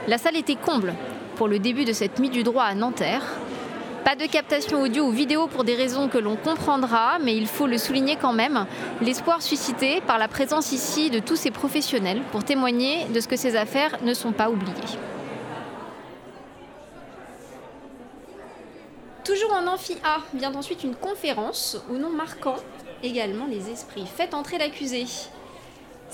La 0.08 0.18
salle 0.18 0.38
était 0.38 0.56
comble 0.56 0.94
pour 1.36 1.50
le 1.50 1.60
début 1.60 1.84
de 1.84 1.94
cette 1.94 2.20
nuit 2.20 2.30
du 2.30 2.44
droit 2.44 2.64
à 2.64 2.74
Nanterre. 2.74 3.24
Pas 4.06 4.16
de 4.16 4.28
captation 4.28 4.84
audio 4.84 5.06
ou 5.06 5.10
vidéo 5.10 5.48
pour 5.48 5.64
des 5.64 5.74
raisons 5.74 6.10
que 6.10 6.20
l'on 6.20 6.36
comprendra, 6.36 7.18
mais 7.18 7.36
il 7.36 7.48
faut 7.48 7.66
le 7.66 7.80
souligner 7.80 8.18
quand 8.18 8.34
même, 8.34 8.68
l'espoir 9.02 9.42
suscité 9.42 10.00
par 10.00 10.20
la 10.20 10.28
présence 10.28 10.72
ici 10.72 11.10
de 11.10 11.18
tous 11.18 11.36
ces 11.36 11.50
professionnels 11.50 12.22
pour 12.32 12.44
témoigner 12.44 13.06
de 13.06 13.20
ce 13.20 13.28
que 13.28 13.36
ces 13.36 13.56
affaires 13.56 13.98
ne 14.04 14.14
sont 14.14 14.32
pas 14.32 14.52
oubliées. 14.52 14.76
Toujours 19.24 19.54
en 19.54 19.66
amphi 19.66 19.98
A 20.04 20.20
vient 20.36 20.54
ensuite 20.54 20.84
une 20.84 20.96
conférence 20.96 21.76
au 21.92 21.98
nom 21.98 22.12
marquant 22.12 22.58
également 23.02 23.48
les 23.50 23.72
esprits. 23.72 24.06
Faites 24.06 24.36
entrer 24.36 24.60
l'accusé. 24.60 25.08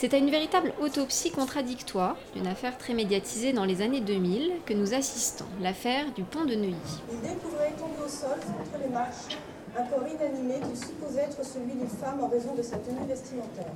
C'est 0.01 0.15
à 0.15 0.17
une 0.17 0.31
véritable 0.31 0.73
autopsie 0.81 1.29
contradictoire 1.29 2.17
d'une 2.33 2.47
affaire 2.47 2.75
très 2.79 2.95
médiatisée 2.95 3.53
dans 3.53 3.65
les 3.65 3.83
années 3.83 4.01
2000 4.01 4.51
que 4.65 4.73
nous 4.73 4.95
assistons, 4.95 5.45
l'affaire 5.61 6.11
du 6.15 6.23
pont 6.23 6.43
de 6.43 6.55
Neuilly. 6.55 7.03
Il 7.11 7.21
découvrait 7.21 7.71
tombé 7.77 8.03
au 8.03 8.09
sol 8.09 8.39
contre 8.39 8.83
les 8.83 8.89
marches 8.91 9.37
un 9.77 9.83
corps 9.83 10.07
inanimé 10.07 10.55
qu'il 10.59 10.75
supposait 10.75 11.21
être 11.21 11.45
celui 11.45 11.73
d'une 11.73 11.87
femme 11.87 12.19
en 12.19 12.29
raison 12.29 12.55
de 12.55 12.63
sa 12.63 12.77
tenue 12.77 13.05
vestimentaire. 13.07 13.71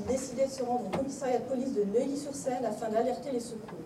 Il 0.00 0.04
décidait 0.06 0.46
de 0.46 0.50
se 0.50 0.64
rendre 0.64 0.86
au 0.92 0.98
commissariat 0.98 1.38
de 1.38 1.44
police 1.44 1.74
de 1.74 1.84
Neuilly-sur-Seine 1.84 2.64
afin 2.64 2.88
d'alerter 2.88 3.30
les 3.30 3.38
secours. 3.38 3.78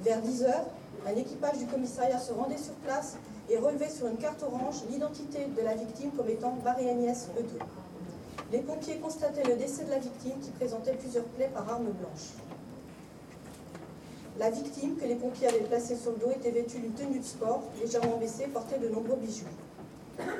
Vers 0.00 0.22
10 0.22 0.44
heures, 0.44 0.64
un 1.06 1.16
équipage 1.16 1.58
du 1.58 1.66
commissariat 1.66 2.18
se 2.18 2.32
rendait 2.32 2.56
sur 2.56 2.72
place 2.86 3.18
et 3.50 3.58
relevait 3.58 3.90
sur 3.90 4.06
une 4.06 4.16
carte 4.16 4.42
orange 4.42 4.76
l'identité 4.90 5.48
de 5.54 5.62
la 5.62 5.74
victime 5.74 6.12
comme 6.16 6.30
étant 6.30 6.56
Marie-Agnès 6.64 7.28
E2. 7.38 7.62
Les 8.52 8.58
pompiers 8.58 8.96
constataient 8.96 9.44
le 9.44 9.54
décès 9.54 9.84
de 9.84 9.90
la 9.90 9.98
victime 9.98 10.38
qui 10.40 10.50
présentait 10.50 10.94
plusieurs 10.94 11.24
plaies 11.24 11.50
par 11.54 11.68
arme 11.70 11.84
blanche. 11.84 12.34
La 14.38 14.50
victime, 14.50 14.96
que 14.96 15.04
les 15.04 15.14
pompiers 15.14 15.46
avaient 15.46 15.60
placée 15.60 15.94
sur 15.96 16.12
le 16.12 16.16
dos, 16.16 16.30
était 16.30 16.50
vêtue 16.50 16.78
d'une 16.78 16.94
tenue 16.94 17.20
de 17.20 17.24
sport, 17.24 17.62
légèrement 17.80 18.16
baissée, 18.16 18.48
portait 18.48 18.78
de 18.78 18.88
nombreux 18.88 19.16
bijoux. 19.16 19.44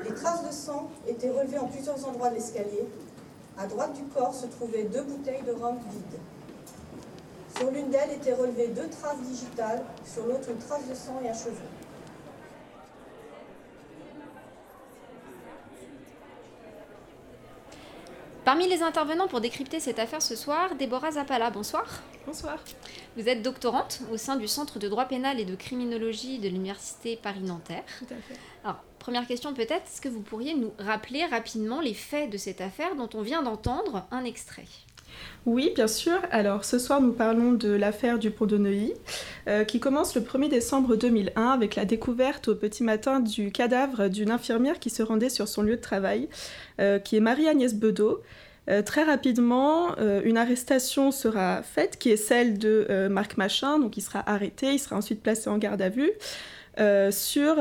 Les 0.03 0.13
traces 0.13 0.45
de 0.45 0.51
sang 0.51 0.89
étaient 1.07 1.29
relevées 1.29 1.59
en 1.59 1.67
plusieurs 1.67 2.05
endroits 2.05 2.29
de 2.29 2.35
l'escalier. 2.35 2.85
À 3.57 3.67
droite 3.67 3.93
du 3.93 4.03
corps 4.03 4.33
se 4.33 4.47
trouvaient 4.47 4.83
deux 4.83 5.03
bouteilles 5.03 5.43
de 5.45 5.51
rhum 5.51 5.77
vides. 5.91 6.19
Sur 7.55 7.71
l'une 7.71 7.89
d'elles 7.89 8.11
étaient 8.11 8.33
relevées 8.33 8.67
deux 8.67 8.89
traces 8.89 9.21
digitales, 9.21 9.83
sur 10.03 10.25
l'autre 10.25 10.49
une 10.49 10.57
trace 10.57 10.87
de 10.89 10.95
sang 10.95 11.19
et 11.23 11.29
un 11.29 11.33
cheveu. 11.33 11.53
Parmi 18.51 18.67
les 18.67 18.83
intervenants 18.83 19.29
pour 19.29 19.39
décrypter 19.39 19.79
cette 19.79 19.97
affaire 19.97 20.21
ce 20.21 20.35
soir, 20.35 20.75
Déborah 20.75 21.11
Zappala, 21.11 21.51
bonsoir. 21.51 21.85
Bonsoir. 22.25 22.57
Vous 23.15 23.29
êtes 23.29 23.41
doctorante 23.41 24.01
au 24.11 24.17
sein 24.17 24.35
du 24.35 24.45
Centre 24.45 24.77
de 24.77 24.89
droit 24.89 25.05
pénal 25.05 25.39
et 25.39 25.45
de 25.45 25.55
criminologie 25.55 26.37
de 26.37 26.49
l'Université 26.49 27.15
Paris-Nanterre. 27.15 27.85
Tout 27.99 28.13
à 28.13 28.17
fait. 28.17 28.37
Alors, 28.65 28.83
première 28.99 29.25
question 29.25 29.53
peut-être, 29.53 29.85
est-ce 29.87 30.01
que 30.01 30.09
vous 30.09 30.19
pourriez 30.19 30.53
nous 30.53 30.73
rappeler 30.79 31.23
rapidement 31.27 31.79
les 31.79 31.93
faits 31.93 32.29
de 32.29 32.37
cette 32.37 32.59
affaire 32.59 32.97
dont 32.97 33.07
on 33.13 33.21
vient 33.21 33.41
d'entendre 33.41 34.05
un 34.11 34.25
extrait? 34.25 34.65
Oui, 35.47 35.71
bien 35.73 35.87
sûr. 35.87 36.19
Alors 36.29 36.63
ce 36.65 36.77
soir, 36.77 37.01
nous 37.01 37.13
parlons 37.13 37.53
de 37.53 37.69
l'affaire 37.69 38.19
du 38.19 38.29
pont 38.29 38.45
de 38.45 38.57
Neuilly, 38.57 38.93
euh, 39.47 39.63
qui 39.63 39.79
commence 39.79 40.13
le 40.13 40.21
1er 40.21 40.49
décembre 40.49 40.95
2001 40.95 41.47
avec 41.47 41.75
la 41.75 41.85
découverte 41.85 42.47
au 42.49 42.55
petit 42.55 42.83
matin 42.83 43.19
du 43.19 43.51
cadavre 43.51 44.07
d'une 44.07 44.29
infirmière 44.29 44.77
qui 44.77 44.91
se 44.91 45.01
rendait 45.01 45.29
sur 45.29 45.47
son 45.47 45.63
lieu 45.63 45.77
de 45.77 45.81
travail, 45.81 46.29
euh, 46.79 46.99
qui 46.99 47.15
est 47.15 47.19
Marie-Agnès 47.19 47.73
Bedeau. 47.73 48.21
Euh, 48.69 48.83
très 48.83 49.03
rapidement, 49.03 49.95
une 49.97 50.37
arrestation 50.37 51.09
sera 51.09 51.63
faite, 51.63 51.97
qui 51.97 52.11
est 52.11 52.17
celle 52.17 52.59
de 52.59 53.07
Marc 53.09 53.37
Machin, 53.37 53.79
donc 53.79 53.97
il 53.97 54.01
sera 54.01 54.21
arrêté, 54.29 54.73
il 54.73 54.79
sera 54.79 54.95
ensuite 54.95 55.23
placé 55.23 55.49
en 55.49 55.57
garde 55.57 55.81
à 55.81 55.89
vue, 55.89 56.11
sur 57.11 57.55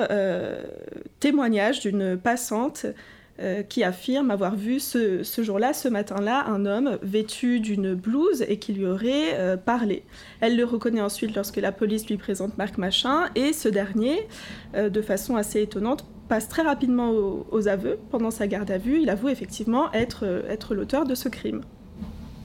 témoignage 1.18 1.80
d'une 1.80 2.18
passante 2.18 2.84
euh, 3.42 3.62
qui 3.62 3.82
affirme 3.84 4.30
avoir 4.30 4.54
vu 4.54 4.80
ce, 4.80 5.22
jour-là, 5.38 5.72
ce 5.72 5.88
matin-là, 5.88 6.44
un 6.46 6.66
homme 6.66 6.98
vêtu 7.00 7.60
d'une 7.60 7.94
blouse 7.94 8.44
et 8.46 8.58
qui 8.58 8.74
lui 8.74 8.84
aurait 8.84 9.32
euh, 9.32 9.56
parlé. 9.56 10.04
Elle 10.40 10.58
le 10.58 10.64
reconnaît 10.66 11.00
ensuite 11.00 11.34
lorsque 11.34 11.56
la 11.56 11.72
police 11.72 12.06
lui 12.06 12.18
présente 12.18 12.58
Marc 12.58 12.76
Machin 12.76 13.30
et 13.36 13.54
ce 13.54 13.70
dernier, 13.70 14.28
euh, 14.74 14.90
de 14.90 15.00
façon 15.00 15.36
assez 15.36 15.62
étonnante, 15.62 16.04
passe 16.28 16.48
très 16.48 16.60
rapidement 16.60 17.12
aux, 17.12 17.66
aveux 17.66 17.98
pendant 18.10 18.30
sa 18.30 18.46
garde 18.46 18.70
à 18.70 18.76
vue. 18.76 19.00
Il 19.00 19.08
avoue 19.08 19.30
effectivement 19.30 19.90
être, 19.94 20.26
l'auteur 20.74 21.06
de 21.06 21.14
ce 21.14 21.30
crime. 21.30 21.62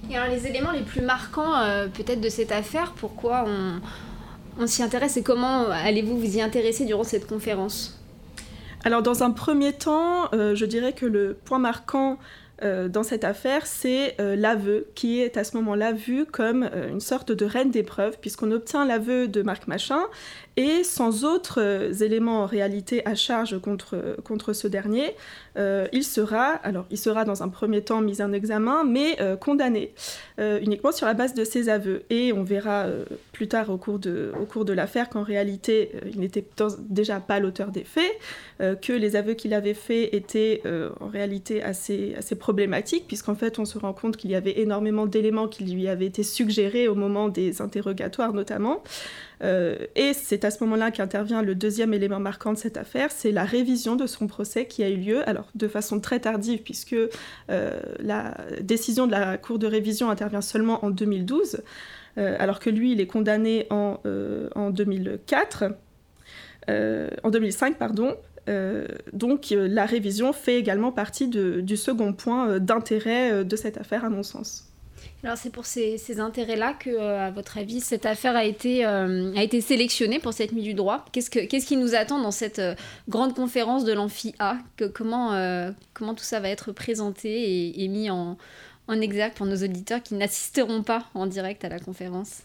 Et 0.10 0.16
alors 0.16 0.34
les 0.34 0.48
éléments 0.48 0.72
les 0.72 0.84
plus 0.84 1.02
marquants 1.02 1.62
peut-être 1.94 2.22
de 2.22 2.30
cette 2.30 2.54
affaire, 2.54 2.94
pourquoi 2.96 3.46
on 4.58 4.66
s'y 4.66 4.82
intéresse 4.82 5.18
et 5.18 5.24
comment 5.24 5.68
allez-vous 5.70 6.18
vous 6.18 6.38
y 6.38 6.42
intéresser 6.42 6.86
durant 6.86 7.04
cette 7.04 7.28
conférence? 7.28 8.00
Alors 8.86 9.02
dans 9.02 9.24
un 9.24 9.32
premier 9.32 9.74
temps, 9.74 10.30
euh, 10.34 10.54
je 10.54 10.64
dirais 10.64 10.94
que 10.94 11.08
le 11.08 11.34
point 11.34 11.58
marquant 11.58 12.20
euh, 12.64 12.88
dans 12.88 13.04
cette 13.04 13.24
affaire, 13.24 13.66
c'est 13.66 14.16
euh, 14.20 14.36
l'aveu, 14.36 14.88
qui 14.96 15.22
est 15.22 15.38
à 15.38 15.44
ce 15.44 15.58
moment-là 15.58 15.92
vu 15.92 16.26
comme 16.26 16.70
une 16.90 17.02
sorte 17.02 17.32
de 17.32 17.46
reine 17.46 17.72
d'épreuve, 17.72 18.18
puisqu'on 18.20 18.52
obtient 18.52 18.86
l'aveu 18.86 19.28
de 19.28 19.42
Marc 19.42 19.68
Machin, 19.68 20.02
et 20.58 20.84
sans 20.86 21.26
autres 21.26 21.92
éléments 22.02 22.44
en 22.44 22.46
réalité 22.46 23.06
à 23.06 23.14
charge 23.14 23.60
contre, 23.60 24.16
contre 24.24 24.54
ce 24.54 24.70
dernier, 24.70 25.14
il 25.58 26.04
sera, 26.04 26.52
alors 26.64 26.86
il 26.92 26.98
sera 26.98 27.26
dans 27.26 27.44
un 27.44 27.50
premier 27.50 27.82
temps 27.82 28.00
mis 28.00 28.22
en 28.22 28.32
examen, 28.32 28.86
mais 28.86 29.18
condamné 29.42 29.94
uniquement 30.38 30.94
sur 30.94 31.08
la 31.08 31.14
base 31.14 31.34
de 31.34 31.44
ses 31.44 31.68
aveux. 31.68 32.04
Et 32.10 32.32
on 32.32 32.44
verra 32.44 32.86
plus 33.34 33.50
tard 33.50 33.70
au 33.70 33.78
cours 33.78 34.00
de, 34.00 34.32
au 34.42 34.46
cours 34.46 34.64
de 34.64 34.72
l'affaire 34.72 35.10
qu'en 35.10 35.24
réalité, 35.24 35.92
il 36.10 36.22
n'était 36.22 36.46
déjà 36.80 37.20
pas 37.20 37.42
l'auteur 37.42 37.72
des 37.72 37.84
faits, 37.84 38.18
que 38.60 38.94
les 38.94 39.18
aveux 39.18 39.34
qu'il 39.34 39.54
avait 39.54 39.74
faits 39.74 40.14
étaient 40.14 40.62
en 41.02 41.08
réalité 41.08 41.64
assez, 41.64 42.16
assez 42.18 42.36
puisqu'en 43.08 43.36
fait, 43.36 43.60
on 43.60 43.66
se 43.66 43.78
rend 43.78 43.94
compte 43.94 44.18
qu'il 44.18 44.32
y 44.32 44.36
avait 44.36 44.60
énormément 44.60 45.06
d'éléments 45.06 45.48
qui 45.48 45.64
lui 45.64 45.88
avaient 45.88 46.06
été 46.06 46.24
suggérés 46.24 46.88
au 46.88 46.96
moment 46.96 47.30
des 47.30 47.62
interrogatoires 47.62 48.34
notamment. 48.34 48.84
Euh, 49.44 49.78
et 49.96 50.14
c'est 50.14 50.46
à 50.46 50.52
ce 50.52 50.64
moment-là 50.64 50.92
qu'intervient 50.92 51.42
le 51.42 51.56
deuxième 51.56 51.94
élément 51.94 52.20
marquant 52.20 52.54
de 52.54 52.58
cette 52.58 52.78
affaire, 52.78 53.12
c'est 53.12 53.32
la 53.32 53.44
révision 53.44 53.96
de 53.96 54.08
son 54.08 54.28
procès 54.28 54.66
qui 54.66 54.84
a 54.84 54.90
eu 54.90 54.98
lieu, 54.98 55.28
alors 55.28 55.50
de 55.56 55.68
façon 55.68 56.00
très 56.00 56.20
tardive, 56.20 56.62
puisque 56.62 56.96
euh, 57.50 57.80
la 58.00 58.38
décision 58.62 59.08
de 59.08 59.12
la 59.12 59.38
Cour 59.38 59.60
de 59.60 59.68
révision 59.68 60.10
intervient 60.10 60.42
seulement 60.42 60.84
en 60.86 60.90
2012, 60.90 61.62
euh, 62.18 62.36
alors 62.40 62.60
que 62.60 62.70
lui, 62.70 62.94
il 62.94 63.02
est 63.02 63.08
condamné 63.08 63.68
en, 63.70 64.00
en 64.56 64.70
2004. 64.70 65.66
en 66.70 67.30
2005, 67.30 67.78
pardon, 67.78 68.16
euh, 68.48 68.88
donc 69.14 69.52
euh, 69.52 69.68
la 69.68 69.86
révision 69.86 70.34
fait 70.34 70.60
également 70.60 70.92
partie 70.92 71.28
du 71.28 71.78
second 71.78 72.14
point 72.14 72.50
euh, 72.50 72.60
d'intérêt 72.60 73.44
de 73.44 73.56
cette 73.56 73.78
affaire, 73.78 74.06
à 74.06 74.10
mon 74.10 74.24
sens. 74.24 74.66
Alors 75.24 75.38
c'est 75.38 75.50
pour 75.50 75.66
ces, 75.66 76.20
intérêts-là 76.20 76.74
que, 76.74 77.00
à 77.00 77.32
votre 77.32 77.58
avis, 77.58 77.82
cette 77.82 78.06
affaire 78.06 78.36
a 78.36 78.46
été, 78.46 78.82
sélectionnée 79.62 80.20
pour 80.20 80.34
cette 80.34 80.52
nuit 80.52 80.62
du 80.62 80.76
droit. 80.76 81.04
Qu'est-ce, 81.12 81.32
que, 81.32 81.40
qu'est-ce 81.40 81.66
qui 81.66 81.78
nous 81.78 81.96
attend 81.96 82.20
dans 82.20 82.32
cette 82.32 82.62
grande 83.10 83.34
conférence 83.34 83.86
de 83.86 83.94
l'Amphi 83.94 84.36
A? 84.38 84.58
Comment, 84.94 85.32
tout 85.96 86.24
ça 86.24 86.40
va 86.40 86.50
être 86.50 86.72
présenté 86.72 87.30
et, 87.30 87.84
et 87.84 87.88
mis 87.88 88.12
en, 88.12 88.38
en 88.88 89.02
exergue 89.02 89.34
pour 89.34 89.48
nos 89.48 89.58
auditeurs 89.58 90.04
qui 90.04 90.14
n'assisteront 90.14 90.84
pas 90.84 91.08
en 91.16 91.26
direct 91.26 91.66
à 91.66 91.70
la 91.70 91.80
conférence? 91.80 92.44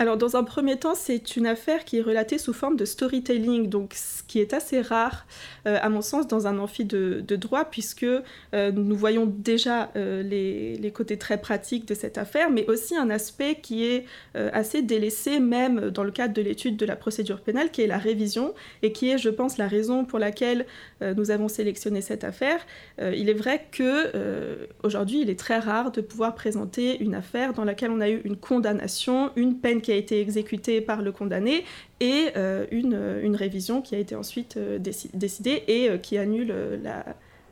Alors 0.00 0.16
dans 0.16 0.34
un 0.34 0.44
premier 0.44 0.78
temps, 0.78 0.94
c'est 0.94 1.36
une 1.36 1.46
affaire 1.46 1.84
qui 1.84 1.98
est 1.98 2.00
relatée 2.00 2.38
sous 2.38 2.54
forme 2.54 2.74
de 2.74 2.86
storytelling, 2.86 3.68
donc 3.68 3.92
ce 3.92 4.22
qui 4.22 4.38
est 4.38 4.54
assez 4.54 4.80
rare 4.80 5.26
euh, 5.66 5.76
à 5.82 5.90
mon 5.90 6.00
sens 6.00 6.26
dans 6.26 6.46
un 6.46 6.58
amphi 6.58 6.86
de, 6.86 7.20
droit, 7.36 7.66
puisque 7.66 8.04
euh, 8.04 8.72
nous 8.72 8.96
voyons 8.96 9.26
déjà 9.26 9.90
euh, 9.96 10.22
les, 10.22 10.90
côtés 10.90 11.18
très 11.18 11.38
pratiques 11.38 11.86
de 11.86 11.92
cette 11.92 12.16
affaire, 12.16 12.48
mais 12.50 12.64
aussi 12.66 12.96
un 12.96 13.10
aspect 13.10 13.56
qui 13.56 13.84
est 13.84 14.06
assez 14.34 14.80
délaissé 14.80 15.38
même 15.38 15.90
dans 15.90 16.02
le 16.02 16.10
cadre 16.10 16.32
de 16.32 16.40
l'étude 16.40 16.78
de 16.78 16.86
la 16.86 16.96
procédure 16.96 17.42
pénale, 17.42 17.70
qui 17.70 17.82
est 17.82 17.86
la 17.86 17.98
révision, 17.98 18.54
et 18.82 18.92
qui 18.92 19.10
est, 19.10 19.18
je 19.18 19.28
pense, 19.28 19.58
la 19.58 19.68
raison 19.68 20.06
pour 20.06 20.18
laquelle 20.18 20.64
nous 21.00 21.30
avons 21.30 21.48
sélectionné 21.48 22.00
cette 22.00 22.24
affaire. 22.24 22.66
il 22.98 23.28
est 23.28 23.34
vrai 23.34 23.66
que 23.70 24.66
aujourd'hui, 24.82 25.20
il 25.20 25.30
est 25.30 25.38
très 25.38 25.58
rare 25.58 25.92
de 25.92 26.00
pouvoir 26.00 26.34
présenter 26.34 27.00
une 27.00 27.14
affaire 27.14 27.52
dans 27.52 27.64
laquelle 27.64 27.90
on 27.90 28.00
a 28.00 28.08
eu 28.08 28.20
une 28.24 28.36
condamnation, 28.36 29.30
une 29.36 29.58
peine 29.58 29.80
qui 29.80 29.89
a 29.92 29.96
été 29.96 30.20
exécuté 30.20 30.80
par 30.80 31.02
le 31.02 31.12
condamné 31.12 31.64
et 32.00 32.28
euh, 32.36 32.66
une, 32.70 33.20
une, 33.22 33.36
révision 33.36 33.82
qui 33.82 33.94
a 33.94 33.98
été 33.98 34.14
ensuite 34.14 34.56
euh, 34.56 34.78
décidée 34.78 35.64
et 35.68 35.90
euh, 35.90 35.98
qui 35.98 36.18
annule 36.18 36.54
la, 36.82 37.04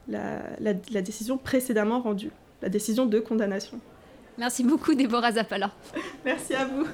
la, 0.09 1.03
décision 1.03 1.39
précédemment 1.39 2.01
rendue, 2.01 2.31
la 2.63 2.69
décision 2.69 3.07
de 3.07 3.19
condamnation. 3.21 3.79
Merci 4.39 4.65
beaucoup, 4.65 4.95
Déborah 4.95 5.33
Zappala. 5.33 5.73
Merci 6.25 6.55
à 6.55 6.65
vous. 6.65 6.87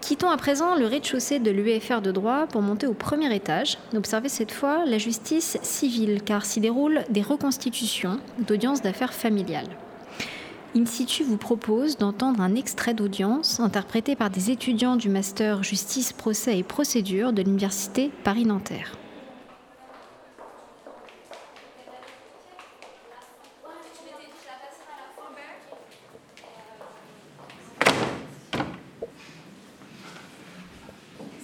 Quittons 0.00 0.30
à 0.30 0.36
présent 0.36 0.74
le 0.74 0.84
rez-de-chaussée 0.84 1.38
de 1.38 1.50
l'UFR 1.50 2.02
de 2.02 2.10
droit 2.10 2.46
pour 2.46 2.60
monter 2.60 2.86
au 2.86 2.92
premier 2.92 3.34
étage, 3.34 3.78
d'observer 3.92 4.28
cette 4.28 4.50
fois 4.50 4.84
la 4.84 4.98
justice 4.98 5.58
civile, 5.62 6.22
car 6.22 6.44
s'y 6.44 6.60
déroulent 6.60 7.04
des 7.08 7.22
reconstitutions 7.22 8.18
d'audiences 8.40 8.82
d'affaires 8.82 9.14
familiales. 9.14 9.68
In 10.74 10.86
situ 10.86 11.22
vous 11.22 11.36
propose 11.36 11.98
d'entendre 11.98 12.40
un 12.40 12.54
extrait 12.54 12.94
d'audience 12.94 13.60
interprété 13.60 14.16
par 14.16 14.30
des 14.30 14.50
étudiants 14.50 14.96
du 14.96 15.10
master 15.10 15.62
justice, 15.62 16.14
procès 16.14 16.58
et 16.58 16.62
procédure 16.62 17.34
de 17.34 17.42
l'université 17.42 18.10
Paris-Nanterre. 18.24 18.96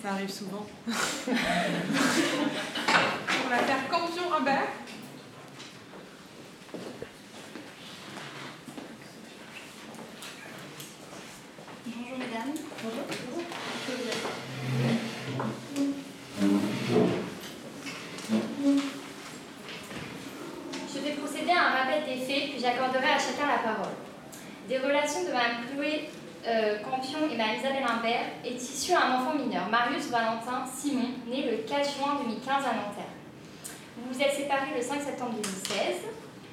Ça 0.03 0.13
arrive 0.13 0.31
souvent. 0.31 0.65
Pour 0.87 1.35
l'affaire 3.51 3.89
Campion-Humbert. 3.91 4.69
Bonjour 11.97 12.19
mesdames. 12.19 12.55
Bonjour. 12.83 13.05
Je 20.93 20.99
vais 20.99 21.13
procéder 21.13 21.51
à 21.51 21.61
un 21.61 21.71
rappel 21.71 22.05
des 22.05 22.17
faits, 22.25 22.51
puis 22.51 22.61
j'accorderai 22.61 23.05
à 23.05 23.19
chacun 23.19 23.47
la 23.47 23.59
parole. 23.63 23.95
Des 24.69 24.79
relations 24.79 25.23
de 25.23 25.29
Mme 25.29 25.67
Chloé 25.73 26.11
euh, 26.47 26.79
Campion 26.81 27.21
et 27.31 27.37
Mme 27.37 27.57
Isabelle 27.59 27.85
Imbert 27.89 28.27
est 28.45 28.55
issu 28.55 28.93
à 28.93 29.07
un 29.07 29.15
enfant 29.17 29.35
mineur, 29.35 29.69
Marius 29.71 30.09
Valentin 30.11 30.65
Simon, 30.67 31.09
né 31.27 31.51
le 31.51 31.59
4 31.59 31.99
juin 31.99 32.21
2015 32.23 32.49
à 32.49 32.75
Nanterre. 32.75 33.15
Vous 33.97 34.13
vous 34.13 34.23
êtes 34.23 34.35
le 34.67 34.83
5 34.83 35.01
septembre 35.01 35.33
2016. 35.35 36.11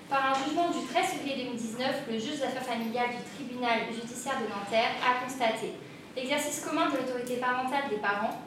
Par 0.09 0.29
un 0.29 0.33
jugement 0.45 0.69
du 0.69 0.85
13 0.85 1.17
février 1.17 1.45
2019, 1.45 2.05
le 2.11 2.19
juge 2.19 2.39
d'affaires 2.39 2.63
familiales 2.63 3.09
du 3.17 3.23
tribunal 3.33 3.89
judiciaire 3.89 4.37
de 4.37 4.45
Nanterre 4.45 4.93
a 5.01 5.25
constaté 5.25 5.73
l'exercice 6.15 6.61
commun 6.61 6.89
de 6.91 6.97
l'autorité 6.97 7.37
parentale 7.37 7.89
des 7.89 7.97
parents, 7.97 8.37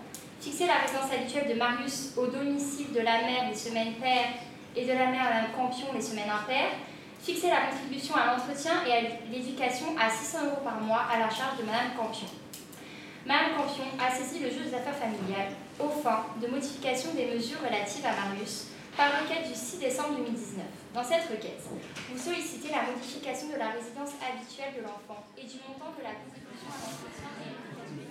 fixer 0.40 0.66
la 0.66 0.86
résidence 0.86 1.10
habituelle 1.10 1.50
de 1.50 1.58
Marius 1.58 2.14
au 2.16 2.26
domicile 2.28 2.92
de 2.94 3.00
la 3.00 3.26
mère 3.26 3.50
les 3.50 3.56
semaines 3.56 3.94
paires 3.94 4.38
et 4.76 4.84
de 4.86 4.92
la 4.92 5.10
mère 5.10 5.26
Mme 5.26 5.50
Campion 5.56 5.88
les 5.92 6.00
semaines 6.00 6.30
impaires, 6.30 6.78
fixer 7.20 7.50
la 7.50 7.66
contribution 7.66 8.14
à 8.14 8.30
l'entretien 8.30 8.86
et 8.86 8.92
à 8.92 9.00
l'éducation 9.32 9.98
à 9.98 10.08
600 10.08 10.38
euros 10.46 10.62
par 10.62 10.80
mois 10.80 11.02
à 11.10 11.18
la 11.18 11.28
charge 11.28 11.58
de 11.58 11.64
Mme 11.66 11.98
Campion. 11.98 12.30
Mme 13.26 13.58
Campion 13.58 13.90
a 13.98 14.08
saisi 14.14 14.38
le 14.38 14.50
juge 14.50 14.70
d'affaires 14.70 14.94
familiales 14.94 15.50
au 15.80 15.90
fin 15.90 16.26
de 16.40 16.46
modification 16.46 17.10
des 17.14 17.34
mesures 17.34 17.58
relatives 17.58 18.06
à 18.06 18.14
Marius 18.14 18.77
par 18.98 19.22
requête 19.22 19.46
du 19.46 19.54
6 19.54 19.78
décembre 19.78 20.16
2019. 20.18 20.66
Dans 20.92 21.04
cette 21.04 21.30
requête, 21.30 21.62
vous 22.10 22.18
sollicitez 22.18 22.74
la 22.74 22.82
modification 22.90 23.46
de 23.46 23.56
la 23.56 23.70
résidence 23.70 24.18
habituelle 24.18 24.74
de 24.76 24.82
l'enfant 24.82 25.22
et 25.38 25.46
du 25.46 25.54
montant 25.62 25.94
de 25.96 26.02
la 26.02 26.18
contribution 26.18 26.66
à 26.66 26.82
l'entretien 26.82 27.28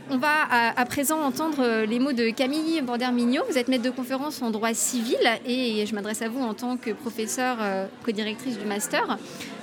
on 0.09 0.17
va 0.17 0.47
à, 0.49 0.85
présent 0.85 1.19
entendre 1.19 1.57
euh, 1.59 1.85
les 1.85 1.99
mots 1.99 2.13
de 2.13 2.29
Camille 2.29 2.81
Border-Mignot. 2.81 3.43
Vous 3.49 3.57
êtes 3.57 3.67
maître 3.67 3.83
de 3.83 3.89
conférence 3.89 4.41
en 4.41 4.51
droit 4.51 4.73
civil 4.73 5.19
et 5.45 5.85
je 5.85 5.93
m'adresse 5.93 6.21
à 6.21 6.29
vous 6.29 6.41
en 6.41 6.53
tant 6.53 6.77
que 6.77 6.91
professeure 6.91 7.57
euh, 7.59 7.87
co-directrice 8.05 8.57
du 8.57 8.65
master 8.65 9.17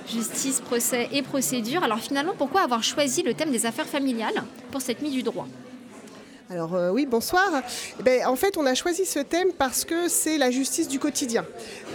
justice, 0.07 0.61
procès 0.61 1.09
et 1.13 1.23
procédure. 1.23 1.83
Alors 1.83 1.99
finalement, 1.99 2.35
pourquoi 2.37 2.61
avoir 2.61 2.85
choisi 2.85 3.23
le 3.23 3.33
thème 3.33 3.51
des 3.51 3.65
affaires 3.65 3.87
familiales 3.87 4.45
pour 4.71 4.83
cette 4.83 5.01
mise 5.01 5.15
du 5.15 5.23
droit? 5.23 5.49
Alors 6.51 6.75
euh, 6.75 6.91
oui, 6.91 7.07
bonsoir. 7.07 7.51
Eh 7.99 8.03
ben, 8.03 8.27
en 8.27 8.37
fait, 8.37 8.59
on 8.59 8.67
a 8.67 8.75
choisi 8.75 9.07
ce 9.07 9.19
thème 9.19 9.49
parce 9.57 9.87
que 9.87 10.09
c'est 10.09 10.37
la 10.37 10.51
justice 10.51 10.89
du 10.89 10.99
quotidien. 10.99 11.47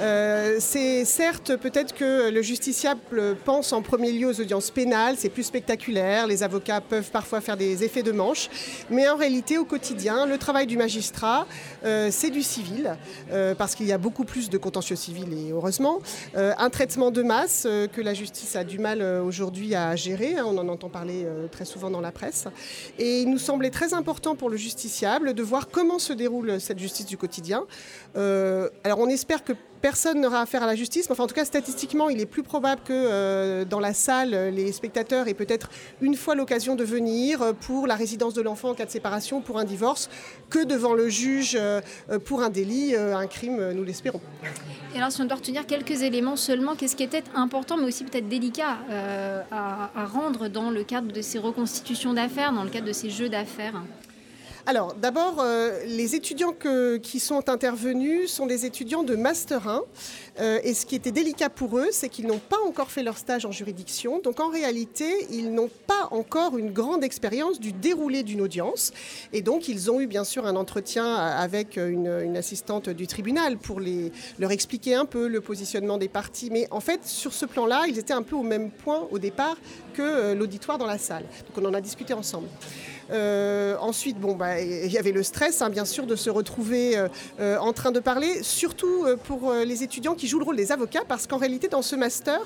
Euh, 0.02 0.58
c'est 0.60 1.06
certes 1.06 1.56
peut-être 1.56 1.94
que 1.94 2.32
le 2.32 2.42
justiciable 2.42 3.36
pense 3.46 3.74
en 3.74 3.84
premier 3.84 4.12
lieu 4.12 4.28
aux 4.28 4.42
audiences 4.42 4.72
pénales, 4.72 5.16
c'est 5.20 5.30
plus 5.30 5.44
spectaculaire, 5.44 6.26
les 6.26 6.42
avocats 6.42 6.82
peuvent 6.82 7.12
parfois 7.12 7.42
faire 7.42 7.58
des 7.58 7.84
effets 7.84 8.02
de 8.02 8.12
manche, 8.12 8.50
mais 8.90 9.08
en 9.08 9.18
réalité 9.18 9.60
au 9.60 9.66
quotidien, 9.66 10.26
le 10.26 10.40
travail 10.40 10.66
du 10.66 10.78
magistrat, 10.78 11.46
euh, 11.86 12.10
c'est 12.12 12.32
du 12.32 12.42
civil, 12.42 12.98
parce 13.58 13.76
qu'il 13.76 13.86
y 13.86 13.92
a 13.92 13.98
beaucoup 14.00 14.24
plus 14.24 14.50
de 14.50 14.58
contentieux 14.58 14.96
civils 14.96 15.32
et 15.34 15.52
heureusement, 15.52 16.00
un 16.36 16.70
traitement 16.70 17.12
de 17.12 17.22
masse 17.22 17.68
que 17.94 18.02
la 18.02 18.14
justice 18.14 18.56
a 18.56 18.64
du 18.64 18.80
mal 18.80 19.02
aujourd'hui 19.02 19.76
à 19.76 19.96
gérer, 19.96 20.38
hein, 20.38 20.46
on 20.48 20.58
en 20.58 20.68
entend 20.68 20.90
parler 20.90 21.28
très 21.52 21.66
souvent 21.66 21.92
dans 21.92 22.02
la 22.02 22.12
presse, 22.12 22.46
et 22.98 23.22
il 23.22 23.30
nous 23.30 23.38
semblait 23.38 23.70
très 23.70 23.94
important 23.94 24.36
pour 24.40 24.50
le 24.50 24.58
justiciable 24.58 25.36
de 25.36 25.44
voir 25.44 25.68
comment 25.68 26.00
se 26.00 26.14
déroule 26.14 26.60
cette 26.60 26.80
justice 26.80 27.06
du 27.06 27.18
quotidien. 27.18 27.66
Euh, 28.16 28.70
alors 28.84 29.00
on 29.00 29.10
espère 29.10 29.44
que 29.44 29.54
personne 29.82 30.20
n'aura 30.22 30.42
affaire 30.42 30.64
à 30.64 30.66
la 30.66 30.76
justice, 30.76 31.08
mais 31.08 31.14
enfin 31.14 31.24
en 31.26 31.28
tout 31.28 31.36
cas 31.36 31.46
statistiquement 31.46 32.10
il 32.10 32.20
est 32.20 32.26
plus 32.26 32.44
probable 32.44 32.82
que 32.84 32.94
euh, 32.94 33.66
dans 33.66 33.80
la 33.80 33.94
salle 33.94 34.32
les 34.54 34.72
spectateurs 34.72 35.28
aient 35.28 35.34
peut-être 35.34 35.70
une 36.02 36.16
fois 36.16 36.36
l'occasion 36.36 36.76
de 36.76 36.84
venir 36.84 37.54
pour 37.62 37.86
la 37.86 37.96
résidence 37.96 38.34
de 38.34 38.42
l'enfant 38.42 38.70
en 38.70 38.74
cas 38.74 38.86
de 38.86 38.92
séparation, 38.92 39.42
pour 39.42 39.60
un 39.60 39.66
divorce, 39.66 40.10
que 40.50 40.64
devant 40.64 40.94
le 40.94 41.10
juge 41.10 41.56
euh, 41.60 41.82
pour 42.26 42.42
un 42.42 42.50
délit, 42.50 42.96
un 42.96 43.28
crime, 43.28 43.74
nous 43.74 43.84
l'espérons. 43.84 44.22
Et 44.96 44.98
alors 44.98 45.12
si 45.12 45.22
on 45.22 45.26
doit 45.26 45.38
retenir 45.38 45.66
quelques 45.66 46.02
éléments 46.02 46.38
seulement, 46.38 46.76
qu'est-ce 46.76 46.96
qui 46.96 47.04
était 47.04 47.24
important 47.36 47.78
mais 47.78 47.86
aussi 47.86 48.06
peut-être 48.06 48.30
délicat 48.30 48.78
à 49.52 50.06
rendre 50.06 50.48
dans 50.48 50.72
le 50.72 50.84
cadre 50.84 51.12
de 51.12 51.22
ces 51.22 51.40
reconstitutions 51.40 52.14
d'affaires, 52.14 52.54
dans 52.54 52.64
le 52.64 52.70
cadre 52.70 52.88
de 52.88 52.94
ces 52.94 53.10
jeux 53.10 53.30
d'affaires? 53.30 53.82
Alors, 54.70 54.94
d'abord, 54.94 55.38
euh, 55.40 55.84
les 55.88 56.14
étudiants 56.14 56.54
qui 57.02 57.20
sont 57.20 57.50
intervenus 57.50 58.32
sont 58.32 58.46
des 58.46 58.68
étudiants 58.68 59.02
de 59.02 59.16
Master 59.16 59.68
1. 59.68 59.82
Euh, 60.42 60.60
et 60.64 60.76
ce 60.76 60.86
qui 60.86 60.94
était 60.94 61.12
délicat 61.12 61.50
pour 61.50 61.80
eux, 61.80 61.88
c'est 61.92 62.08
qu'ils 62.08 62.28
n'ont 62.28 62.38
pas 62.38 62.60
encore 62.68 62.92
fait 62.92 63.02
leur 63.02 63.18
stage 63.18 63.48
en 63.48 63.52
juridiction. 63.52 64.20
Donc, 64.20 64.40
en 64.40 64.50
réalité, 64.50 65.26
ils 65.32 65.52
n'ont 65.52 65.72
pas 65.88 66.10
encore 66.12 66.56
une 66.56 66.72
grande 66.72 67.04
expérience 67.04 67.60
du 67.60 67.72
déroulé 67.72 68.22
d'une 68.22 68.42
audience. 68.42 68.94
Et 69.34 69.42
donc, 69.42 69.70
ils 69.70 69.90
ont 69.90 70.02
eu 70.02 70.06
bien 70.06 70.24
sûr 70.24 70.46
un 70.46 70.56
entretien 70.56 71.16
avec 71.16 71.78
une, 71.78 72.38
assistante 72.38 72.90
du 72.90 73.08
tribunal 73.08 73.58
pour 73.58 73.80
leur 73.80 74.52
expliquer 74.52 74.94
un 74.94 75.06
peu 75.06 75.28
le 75.28 75.42
positionnement 75.42 75.98
des 75.98 76.10
parties. 76.10 76.52
Mais 76.52 76.68
en 76.70 76.80
fait, 76.80 77.08
sur 77.08 77.34
ce 77.34 77.48
plan-là, 77.48 77.86
ils 77.88 77.98
étaient 77.98 78.14
un 78.14 78.22
peu 78.22 78.36
au 78.36 78.44
même 78.44 78.70
point 78.70 79.08
au 79.10 79.18
départ 79.18 79.58
que 79.96 80.04
euh, 80.04 80.36
l'auditoire 80.36 80.78
dans 80.78 80.86
la 80.86 81.00
salle. 81.00 81.24
Donc, 81.48 81.58
on 81.58 81.68
en 81.68 81.74
a 81.74 81.82
discuté 81.82 82.14
ensemble. 82.14 82.48
Euh, 83.12 83.76
ensuite, 83.80 84.20
bon, 84.20 84.36
bah, 84.36 84.62
il 84.62 84.92
y 84.92 84.98
avait 84.98 85.12
le 85.12 85.24
stress, 85.24 85.62
hein, 85.62 85.70
bien 85.70 85.86
sûr, 85.86 86.06
de 86.06 86.16
se 86.16 86.30
retrouver 86.30 86.98
euh, 86.98 87.08
euh, 87.40 87.58
en 87.58 87.74
train 87.74 87.92
de 87.92 88.00
parler, 88.00 88.44
surtout 88.44 89.06
pour 89.24 89.54
les 89.54 89.84
étudiants 89.84 90.16
qui 90.16 90.28
jouent 90.28 90.40
le 90.40 90.46
rôle 90.46 90.56
des 90.56 90.72
avocats, 90.72 91.04
parce 91.08 91.28
qu'en 91.28 91.38
réalité, 91.38 91.68
dans 91.68 91.82
ce 91.82 91.96
master, 91.96 92.40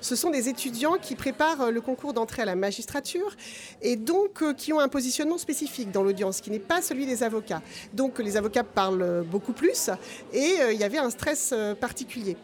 ce 0.00 0.16
sont 0.16 0.30
des 0.30 0.48
étudiants 0.48 0.96
qui 1.00 1.14
préparent 1.14 1.70
le 1.70 1.80
concours 1.80 2.12
d'entrée 2.12 2.42
à 2.42 2.44
la 2.44 2.56
magistrature 2.56 3.36
et 3.82 3.96
donc 3.96 4.54
qui 4.56 4.72
ont 4.72 4.80
un 4.80 4.88
positionnement 4.88 5.38
spécifique 5.38 5.90
dans 5.90 6.02
l'audience, 6.02 6.40
qui 6.40 6.50
n'est 6.50 6.58
pas 6.58 6.82
celui 6.82 7.06
des 7.06 7.22
avocats. 7.22 7.62
Donc, 7.94 8.18
les 8.18 8.36
avocats 8.36 8.64
parlent 8.64 9.24
beaucoup 9.24 9.52
plus 9.52 9.90
et 10.32 10.54
il 10.72 10.78
y 10.78 10.84
avait 10.84 10.98
un 10.98 11.10
stress 11.10 11.54
particulier. 11.80 12.36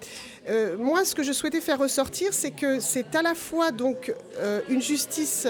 moi, 0.79 1.05
ce 1.05 1.15
que 1.15 1.23
je 1.23 1.33
souhaitais 1.33 1.61
faire 1.61 1.79
ressortir, 1.79 2.33
c'est 2.33 2.53
que 2.53 2.81
c'est 2.81 3.15
à 3.15 3.23
la 3.23 3.35
fois 3.35 3.71
donc 3.71 4.15
une 4.69 4.83
justice 4.83 5.47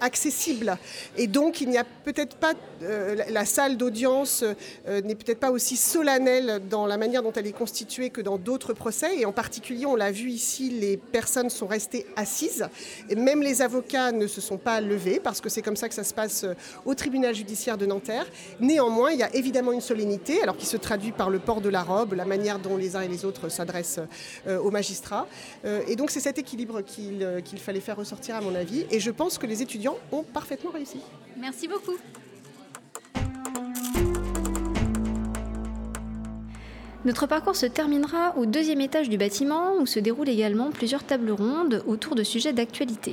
accessible. 0.00 0.76
Et 1.16 1.26
donc, 1.26 1.60
il 1.60 1.68
n'y 1.68 1.78
a 1.78 1.84
peut-être 1.84 2.36
pas, 2.36 2.52
euh, 2.82 3.16
la 3.30 3.44
salle 3.44 3.76
d'audience 3.76 4.44
euh, 4.88 5.00
n'est 5.02 5.14
peut-être 5.14 5.38
pas 5.38 5.50
aussi 5.50 5.76
solennelle 5.76 6.60
dans 6.68 6.86
la 6.86 6.96
manière 6.96 7.22
dont 7.22 7.32
elle 7.32 7.46
est 7.46 7.52
constituée 7.52 8.10
que 8.10 8.20
dans 8.20 8.38
d'autres 8.38 8.72
procès. 8.72 9.18
Et 9.18 9.26
en 9.26 9.32
particulier, 9.32 9.86
on 9.86 9.96
l'a 9.96 10.10
vu 10.10 10.30
ici, 10.30 10.70
les 10.70 10.96
personnes 10.96 11.50
sont 11.50 11.66
restées 11.66 12.06
assises. 12.16 12.68
Et 13.08 13.14
même 13.14 13.42
les 13.42 13.62
avocats 13.62 14.12
ne 14.12 14.26
se 14.26 14.40
sont 14.40 14.58
pas 14.58 14.80
levés, 14.80 15.20
parce 15.20 15.40
que 15.40 15.48
c'est 15.48 15.62
comme 15.62 15.76
ça 15.76 15.88
que 15.88 15.94
ça 15.94 16.04
se 16.04 16.14
passe 16.14 16.44
euh, 16.44 16.54
au 16.84 16.94
tribunal 16.94 17.34
judiciaire 17.34 17.78
de 17.78 17.86
Nanterre. 17.86 18.26
Néanmoins, 18.60 19.12
il 19.12 19.18
y 19.18 19.22
a 19.22 19.34
évidemment 19.34 19.72
une 19.72 19.80
solennité, 19.80 20.42
alors 20.42 20.56
qui 20.56 20.66
se 20.66 20.76
traduit 20.76 21.12
par 21.12 21.30
le 21.30 21.38
port 21.38 21.60
de 21.60 21.68
la 21.68 21.82
robe, 21.82 22.14
la 22.14 22.24
manière 22.24 22.58
dont 22.58 22.76
les 22.76 22.96
uns 22.96 23.02
et 23.02 23.08
les 23.08 23.24
autres 23.24 23.48
s'adressent 23.48 24.00
aux 24.48 24.70
magistrats. 24.70 25.26
et 25.86 25.96
donc, 25.96 26.10
c'est 26.10 26.20
cet 26.20 26.38
équilibre 26.38 26.82
qu'il 26.82 27.58
fallait 27.58 27.80
faire 27.80 27.96
ressortir, 27.96 28.36
à 28.36 28.40
mon 28.40 28.54
avis. 28.54 28.84
Et 28.90 29.00
je 29.00 29.10
pense 29.10 29.38
que 29.38 29.46
les 29.46 29.62
étudiants 29.68 29.98
ont 30.12 30.22
parfaitement 30.22 30.70
réussi. 30.70 30.98
Merci 31.36 31.68
beaucoup. 31.68 31.98
Notre 37.04 37.26
parcours 37.26 37.54
se 37.54 37.66
terminera 37.66 38.34
au 38.38 38.46
deuxième 38.46 38.80
étage 38.80 39.10
du 39.10 39.18
bâtiment 39.18 39.74
où 39.78 39.84
se 39.84 40.00
déroulent 40.00 40.30
également 40.30 40.70
plusieurs 40.70 41.04
tables 41.04 41.30
rondes 41.30 41.84
autour 41.86 42.14
de 42.14 42.22
sujets 42.22 42.54
d'actualité. 42.54 43.12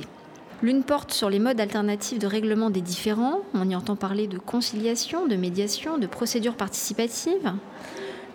L'une 0.62 0.82
porte 0.82 1.12
sur 1.12 1.28
les 1.28 1.38
modes 1.38 1.60
alternatifs 1.60 2.18
de 2.18 2.26
règlement 2.26 2.70
des 2.70 2.80
différends, 2.80 3.42
on 3.52 3.68
y 3.68 3.76
entend 3.76 3.94
parler 3.94 4.26
de 4.26 4.38
conciliation, 4.38 5.26
de 5.26 5.36
médiation, 5.36 5.98
de 5.98 6.06
procédures 6.06 6.56
participatives. 6.56 7.52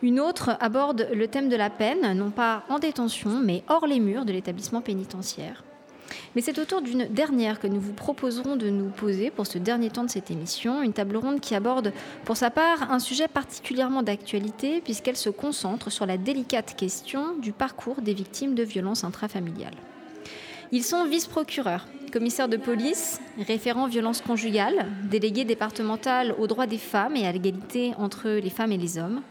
Une 0.03 0.19
autre 0.19 0.57
aborde 0.59 1.07
le 1.11 1.27
thème 1.27 1.49
de 1.49 1.55
la 1.55 1.71
peine, 1.71 2.15
non 2.15 2.29
pas 2.29 2.65
en 2.69 2.77
détention, 2.77 3.41
mais 3.43 3.63
hors 3.67 3.87
les 3.87 3.99
murs 3.99 4.25
de 4.25 4.31
l'établissement 4.31 4.81
pénitentiaire. 4.81 5.63
Mais 6.35 6.41
c'est 6.41 6.59
au 6.59 6.65
tour 6.65 6.81
d'une 6.81 7.05
dernière 7.07 7.59
que 7.59 7.67
nous 7.67 7.79
vous 7.79 7.93
proposerons 7.93 8.55
de 8.55 8.69
nous 8.69 8.89
poser 8.89 9.31
pour 9.31 9.47
ce 9.47 9.57
dernier 9.57 9.89
temps 9.89 10.03
de 10.03 10.09
cette 10.09 10.31
émission, 10.31 10.81
une 10.81 10.93
table 10.93 11.17
ronde 11.17 11.39
qui 11.39 11.55
aborde 11.55 11.93
pour 12.25 12.37
sa 12.37 12.49
part 12.49 12.91
un 12.91 12.99
sujet 12.99 13.27
particulièrement 13.27 14.03
d'actualité 14.03 14.81
puisqu'elle 14.81 15.17
se 15.17 15.29
concentre 15.29 15.91
sur 15.91 16.05
la 16.05 16.17
délicate 16.17 16.75
question 16.75 17.35
du 17.37 17.51
parcours 17.51 18.01
des 18.01 18.13
victimes 18.13 18.55
de 18.55 18.63
violences 18.63 19.03
intrafamiliales. 19.03 19.75
Ils 20.73 20.83
sont 20.83 21.05
vice-procureurs, 21.05 21.85
commissaires 22.11 22.47
de 22.47 22.55
police, 22.55 23.19
référents 23.45 23.87
violences 23.87 24.21
conjugales, 24.21 24.87
délégués 25.09 25.43
départemental 25.43 26.33
aux 26.39 26.47
droits 26.47 26.67
des 26.67 26.77
femmes 26.77 27.15
et 27.15 27.27
à 27.27 27.31
l'égalité 27.31 27.93
entre 27.97 28.29
les 28.29 28.49
femmes 28.49 28.71
et 28.71 28.77
les 28.77 28.97
hommes, 28.97 29.21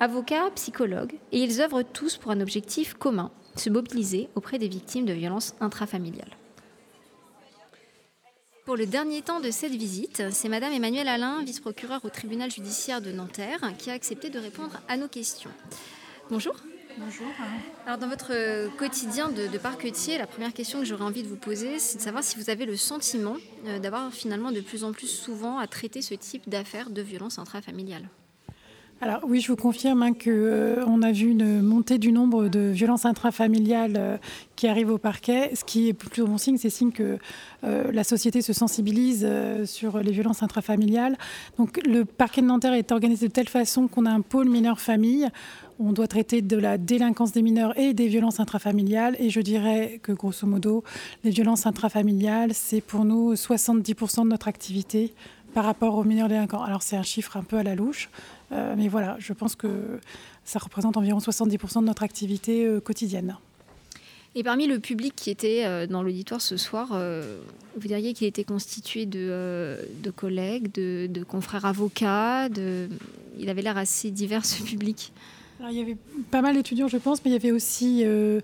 avocats, 0.00 0.50
psychologues, 0.54 1.14
et 1.32 1.42
ils 1.42 1.60
œuvrent 1.60 1.84
tous 1.84 2.16
pour 2.16 2.30
un 2.30 2.40
objectif 2.40 2.94
commun, 2.94 3.30
se 3.56 3.70
mobiliser 3.70 4.28
auprès 4.34 4.58
des 4.58 4.68
victimes 4.68 5.04
de 5.04 5.12
violences 5.12 5.54
intrafamiliales. 5.60 6.37
Pour 8.68 8.76
le 8.76 8.84
dernier 8.84 9.22
temps 9.22 9.40
de 9.40 9.50
cette 9.50 9.72
visite, 9.72 10.24
c'est 10.30 10.50
Madame 10.50 10.74
Emmanuelle 10.74 11.08
Alain, 11.08 11.42
vice-procureure 11.42 12.04
au 12.04 12.10
tribunal 12.10 12.50
judiciaire 12.50 13.00
de 13.00 13.10
Nanterre, 13.10 13.60
qui 13.78 13.88
a 13.88 13.94
accepté 13.94 14.28
de 14.28 14.38
répondre 14.38 14.78
à 14.88 14.98
nos 14.98 15.08
questions. 15.08 15.48
Bonjour. 16.28 16.54
Bonjour. 16.98 17.28
Alors 17.86 17.96
dans 17.96 18.10
votre 18.10 18.68
quotidien 18.76 19.30
de, 19.30 19.46
de 19.46 19.56
parquetier, 19.56 20.18
la 20.18 20.26
première 20.26 20.52
question 20.52 20.80
que 20.80 20.84
j'aurais 20.84 21.04
envie 21.04 21.22
de 21.22 21.28
vous 21.28 21.36
poser, 21.36 21.78
c'est 21.78 21.96
de 21.96 22.02
savoir 22.02 22.22
si 22.22 22.36
vous 22.36 22.50
avez 22.50 22.66
le 22.66 22.76
sentiment 22.76 23.38
euh, 23.64 23.78
d'avoir 23.78 24.12
finalement 24.12 24.52
de 24.52 24.60
plus 24.60 24.84
en 24.84 24.92
plus 24.92 25.06
souvent 25.06 25.56
à 25.56 25.66
traiter 25.66 26.02
ce 26.02 26.12
type 26.12 26.46
d'affaires 26.46 26.90
de 26.90 27.00
violences 27.00 27.38
intrafamiliales. 27.38 28.10
Alors 29.00 29.20
oui, 29.22 29.40
je 29.40 29.46
vous 29.46 29.56
confirme 29.56 30.02
hein, 30.02 30.12
qu'on 30.12 30.26
euh, 30.26 31.02
a 31.02 31.12
vu 31.12 31.30
une 31.30 31.62
montée 31.62 31.98
du 31.98 32.10
nombre 32.10 32.48
de 32.48 32.58
violences 32.58 33.04
intrafamiliales 33.04 33.94
euh, 33.96 34.16
qui 34.56 34.66
arrivent 34.66 34.90
au 34.90 34.98
parquet. 34.98 35.52
Ce 35.54 35.64
qui 35.64 35.88
est 35.88 35.92
plutôt 35.92 36.26
bon 36.26 36.36
signe, 36.36 36.56
c'est 36.56 36.68
signe 36.68 36.90
que 36.90 37.16
euh, 37.62 37.92
la 37.92 38.02
société 38.02 38.42
se 38.42 38.52
sensibilise 38.52 39.24
sur 39.66 39.98
les 40.00 40.10
violences 40.10 40.42
intrafamiliales. 40.42 41.16
Donc 41.58 41.80
le 41.86 42.04
parquet 42.04 42.40
de 42.40 42.46
Nanterre 42.46 42.72
est 42.72 42.90
organisé 42.90 43.28
de 43.28 43.32
telle 43.32 43.48
façon 43.48 43.86
qu'on 43.86 44.04
a 44.04 44.10
un 44.10 44.20
pôle 44.20 44.48
mineur 44.48 44.80
famille. 44.80 45.28
On 45.78 45.92
doit 45.92 46.08
traiter 46.08 46.42
de 46.42 46.56
la 46.56 46.76
délinquance 46.76 47.30
des 47.30 47.42
mineurs 47.42 47.78
et 47.78 47.94
des 47.94 48.08
violences 48.08 48.40
intrafamiliales. 48.40 49.14
Et 49.20 49.30
je 49.30 49.40
dirais 49.40 50.00
que 50.02 50.10
grosso 50.10 50.44
modo, 50.44 50.82
les 51.22 51.30
violences 51.30 51.66
intrafamiliales, 51.66 52.52
c'est 52.52 52.80
pour 52.80 53.04
nous 53.04 53.34
70% 53.34 54.24
de 54.24 54.28
notre 54.28 54.48
activité 54.48 55.14
par 55.54 55.64
rapport 55.64 55.94
aux 55.96 56.04
mineurs 56.04 56.28
délinquants. 56.28 56.62
Alors 56.62 56.82
c'est 56.82 56.96
un 56.96 57.02
chiffre 57.02 57.36
un 57.36 57.42
peu 57.42 57.56
à 57.56 57.62
la 57.62 57.74
louche, 57.74 58.10
euh, 58.52 58.74
mais 58.76 58.88
voilà, 58.88 59.16
je 59.18 59.32
pense 59.32 59.54
que 59.54 60.00
ça 60.44 60.58
représente 60.58 60.96
environ 60.96 61.18
70% 61.18 61.80
de 61.80 61.86
notre 61.86 62.02
activité 62.02 62.66
euh, 62.66 62.80
quotidienne. 62.80 63.36
Et 64.34 64.42
parmi 64.42 64.66
le 64.66 64.78
public 64.78 65.14
qui 65.16 65.30
était 65.30 65.64
euh, 65.64 65.86
dans 65.86 66.02
l'auditoire 66.02 66.40
ce 66.40 66.56
soir, 66.56 66.88
vous 66.88 67.88
diriez 67.88 68.12
qu'il 68.14 68.26
était 68.26 68.44
constitué 68.44 69.06
de, 69.06 70.10
collègues, 70.14 70.72
de, 70.72 71.22
confrères 71.24 71.64
avocats, 71.64 72.48
il 73.38 73.48
avait 73.48 73.62
l'air 73.62 73.76
assez 73.76 74.10
divers 74.10 74.44
ce 74.44 74.62
public. 74.62 75.12
Il 75.60 75.76
y 75.76 75.80
avait 75.80 75.96
pas 76.30 76.40
mal 76.40 76.54
d'étudiants, 76.54 76.86
je 76.86 76.98
pense, 76.98 77.24
mais 77.24 77.30
il 77.30 77.34
y 77.34 77.36
avait 77.36 77.50
aussi 77.50 78.02
euh, 78.04 78.40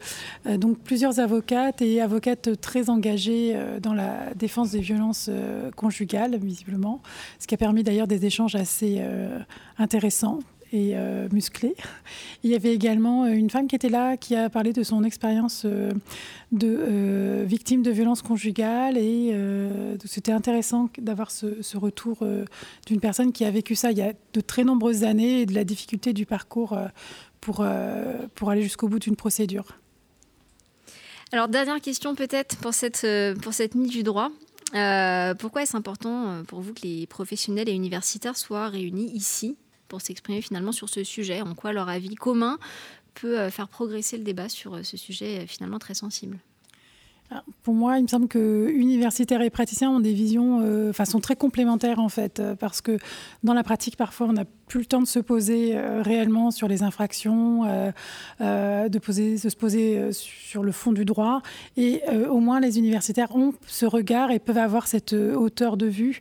euh, 0.46 0.56
donc 0.56 0.78
plusieurs 0.78 1.20
avocates 1.20 1.80
et 1.80 2.00
avocates 2.00 2.60
très 2.60 2.90
engagées 2.90 3.52
euh, 3.54 3.78
dans 3.78 3.94
la 3.94 4.34
défense 4.34 4.72
des 4.72 4.80
violences 4.80 5.30
conjugales, 5.76 6.36
visiblement, 6.38 7.02
ce 7.38 7.46
qui 7.46 7.54
a 7.54 7.58
permis 7.58 7.84
d'ailleurs 7.84 8.08
des 8.08 8.26
échanges 8.26 8.56
assez 8.56 9.00
intéressants 9.78 10.40
et 10.74 10.96
euh. 10.96 11.28
Il 12.42 12.50
y 12.50 12.54
avait 12.54 12.74
également 12.74 13.26
une 13.26 13.48
femme 13.48 13.68
qui 13.68 13.76
était 13.76 13.88
là, 13.88 14.16
qui 14.16 14.34
a 14.34 14.50
parlé 14.50 14.72
de 14.72 14.82
son 14.82 15.04
expérience 15.04 15.62
euh, 15.64 15.92
de 16.50 16.76
euh, 16.80 17.44
victime 17.46 17.82
de 17.82 17.90
violences 17.90 18.22
conjugales. 18.22 18.98
Et 18.98 19.34
c'était 20.04 20.32
intéressant 20.32 20.90
d'avoir 20.98 21.30
ce, 21.30 21.76
retour 21.76 22.26
d'une 22.86 23.00
personne 23.00 23.32
qui 23.32 23.44
a 23.44 23.50
vécu 23.50 23.74
ça 23.74 23.92
il 23.92 23.98
y 23.98 24.02
a 24.02 24.12
de 24.32 24.40
très 24.40 24.64
nombreuses 24.64 25.04
années 25.04 25.42
et 25.42 25.46
de 25.46 25.54
la 25.54 25.64
difficulté 25.64 26.12
du 26.12 26.26
parcours 26.26 26.76
pour, 27.40 27.64
pour 28.34 28.50
aller 28.50 28.62
jusqu'au 28.62 28.88
bout 28.88 28.98
d'une 28.98 29.16
procédure. 29.16 29.78
Alors, 31.32 31.48
dernière 31.48 31.80
question 31.80 32.14
peut-être 32.14 32.56
pour 32.56 32.74
cette, 32.74 33.06
pour 33.42 33.54
cette 33.54 33.74
nuit 33.74 33.88
du 33.88 34.02
droit. 34.02 34.30
Euh, 34.74 35.34
pourquoi 35.34 35.62
est-ce 35.62 35.76
important 35.76 36.42
pour 36.48 36.60
vous 36.60 36.74
que 36.74 36.82
les 36.82 37.06
professionnels 37.06 37.68
et 37.68 37.72
universitaires 37.72 38.36
soient 38.36 38.68
réunis 38.68 39.10
ici? 39.12 39.56
Pour 39.94 40.02
s'exprimer 40.02 40.40
finalement 40.40 40.72
sur 40.72 40.88
ce 40.88 41.04
sujet, 41.04 41.40
en 41.40 41.54
quoi 41.54 41.72
leur 41.72 41.88
avis 41.88 42.16
commun 42.16 42.58
peut 43.14 43.38
euh, 43.38 43.48
faire 43.48 43.68
progresser 43.68 44.18
le 44.18 44.24
débat 44.24 44.48
sur 44.48 44.74
euh, 44.74 44.82
ce 44.82 44.96
sujet 44.96 45.38
euh, 45.38 45.46
finalement 45.46 45.78
très 45.78 45.94
sensible. 45.94 46.40
Pour 47.62 47.74
moi, 47.74 47.98
il 47.98 48.02
me 48.02 48.08
semble 48.08 48.26
que 48.26 48.68
universitaires 48.68 49.40
et 49.40 49.50
praticiens 49.50 49.90
ont 49.90 50.00
des 50.00 50.12
visions, 50.12 50.62
euh, 50.62 50.90
enfin, 50.90 51.04
très 51.20 51.36
complémentaires 51.36 52.00
en 52.00 52.08
fait, 52.08 52.42
parce 52.58 52.80
que 52.80 52.98
dans 53.44 53.54
la 53.54 53.62
pratique, 53.62 53.96
parfois, 53.96 54.26
on 54.26 54.32
n'a 54.32 54.44
plus 54.66 54.80
le 54.80 54.86
temps 54.86 55.00
de 55.00 55.06
se 55.06 55.18
poser 55.18 55.72
euh, 55.74 56.02
réellement 56.02 56.50
sur 56.50 56.68
les 56.68 56.82
infractions, 56.82 57.64
euh, 57.64 57.90
euh, 58.40 58.88
de, 58.88 58.98
se 58.98 59.56
poser 59.56 60.12
sur 60.12 60.62
le 60.62 60.72
fond 60.72 60.92
du 60.92 61.04
droit. 61.04 61.42
Et 61.76 62.02
au 62.30 62.40
moins, 62.40 62.60
les 62.60 62.78
universitaires 62.78 63.34
ont 63.36 63.54
ce 63.66 63.86
regard 63.86 64.30
et 64.30 64.38
peuvent 64.38 64.58
avoir 64.58 64.86
cette 64.86 65.12
hauteur 65.12 65.76
de 65.76 65.86
vue 65.86 66.20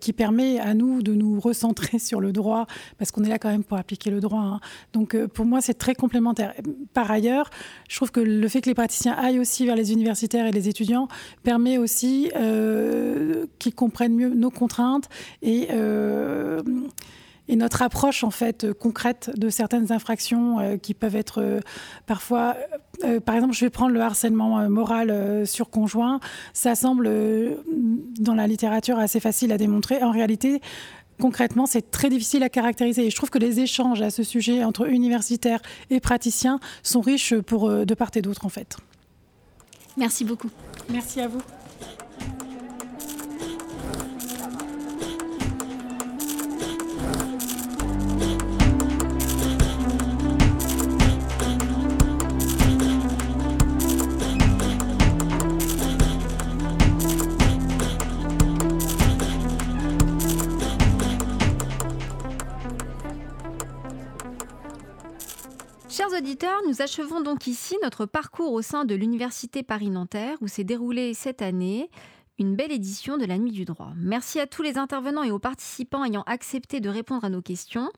qui 0.00 0.12
permet 0.12 0.58
à 0.58 0.74
nous 0.74 1.02
de 1.02 1.14
nous 1.14 1.40
recentrer 1.40 1.98
sur 2.10 2.20
le 2.20 2.32
droit, 2.32 2.66
parce 2.98 3.10
qu'on 3.10 3.24
est 3.24 3.28
là 3.28 3.38
quand 3.38 3.50
même 3.50 3.64
pour 3.64 3.76
appliquer 3.76 4.10
le 4.10 4.20
droit. 4.20 4.40
Hein. 4.40 4.60
Donc, 4.92 5.16
pour 5.26 5.44
moi, 5.44 5.60
c'est 5.60 5.74
très 5.74 5.94
complémentaire. 5.94 6.54
Par 6.94 7.10
ailleurs, 7.10 7.50
je 7.88 7.96
trouve 7.96 8.10
que 8.10 8.20
le 8.20 8.48
fait 8.48 8.60
que 8.60 8.68
les 8.68 8.74
praticiens 8.74 9.14
aillent 9.14 9.40
aussi 9.40 9.66
vers 9.66 9.76
les 9.76 9.92
universitaires 9.92 10.46
et 10.46 10.52
les 10.52 10.68
étudiants 10.68 11.08
permet 11.42 11.78
aussi 11.78 12.30
qu'ils 13.58 13.74
comprennent 13.74 14.14
mieux 14.14 14.30
nos 14.30 14.50
contraintes 14.50 15.08
et 15.42 15.68
et 17.50 17.56
notre 17.56 17.82
approche 17.82 18.22
en 18.22 18.30
fait 18.30 18.72
concrète 18.72 19.30
de 19.36 19.50
certaines 19.50 19.90
infractions 19.90 20.60
euh, 20.60 20.76
qui 20.76 20.94
peuvent 20.94 21.16
être 21.16 21.42
euh, 21.42 21.60
parfois 22.06 22.56
euh, 23.02 23.18
par 23.18 23.34
exemple 23.34 23.54
je 23.54 23.64
vais 23.64 23.70
prendre 23.70 23.92
le 23.92 24.00
harcèlement 24.00 24.68
moral 24.70 25.46
sur 25.46 25.68
conjoint 25.68 26.20
ça 26.52 26.76
semble 26.76 27.10
dans 28.20 28.34
la 28.34 28.46
littérature 28.46 28.98
assez 28.98 29.18
facile 29.18 29.50
à 29.52 29.58
démontrer 29.58 30.02
en 30.02 30.12
réalité 30.12 30.60
concrètement, 31.20 31.66
c'est 31.66 31.90
très 31.90 32.08
difficile 32.08 32.42
à 32.42 32.48
caractériser. 32.48 33.04
Et 33.04 33.10
je 33.10 33.16
trouve 33.16 33.28
que 33.28 33.38
les 33.38 33.60
échanges 33.60 34.00
à 34.00 34.08
ce 34.08 34.22
sujet 34.22 34.64
entre 34.64 34.88
universitaires 34.88 35.60
et 35.90 36.00
praticiens 36.00 36.60
sont 36.82 37.02
riches 37.02 37.34
pour 37.34 37.68
de 37.68 37.94
part 37.94 38.08
et 38.14 38.22
d'autre, 38.22 38.46
en 38.46 38.48
fait. 38.48 38.78
Merci 39.98 40.24
beaucoup. 40.24 40.48
Merci 40.88 41.20
à 41.20 41.28
vous. 41.28 41.42
Nous 66.66 66.82
achevons 66.82 67.20
donc 67.20 67.46
ici 67.46 67.76
notre 67.82 68.06
parcours 68.06 68.52
au 68.52 68.62
sein 68.62 68.84
de 68.84 68.94
l'Université 68.94 69.62
Paris-Nanterre 69.62 70.36
où 70.40 70.48
s'est 70.48 70.64
déroulée 70.64 71.14
cette 71.14 71.42
année 71.42 71.90
une 72.38 72.56
belle 72.56 72.72
édition 72.72 73.18
de 73.18 73.26
la 73.26 73.38
Nuit 73.38 73.50
du 73.50 73.64
droit. 73.64 73.92
Merci 73.96 74.40
à 74.40 74.46
tous 74.46 74.62
les 74.62 74.78
intervenants 74.78 75.22
et 75.22 75.30
aux 75.30 75.38
participants 75.38 76.04
ayant 76.04 76.22
accepté 76.26 76.80
de 76.80 76.88
répondre 76.88 77.24
à 77.24 77.28
nos 77.28 77.42
questions. 77.42 77.90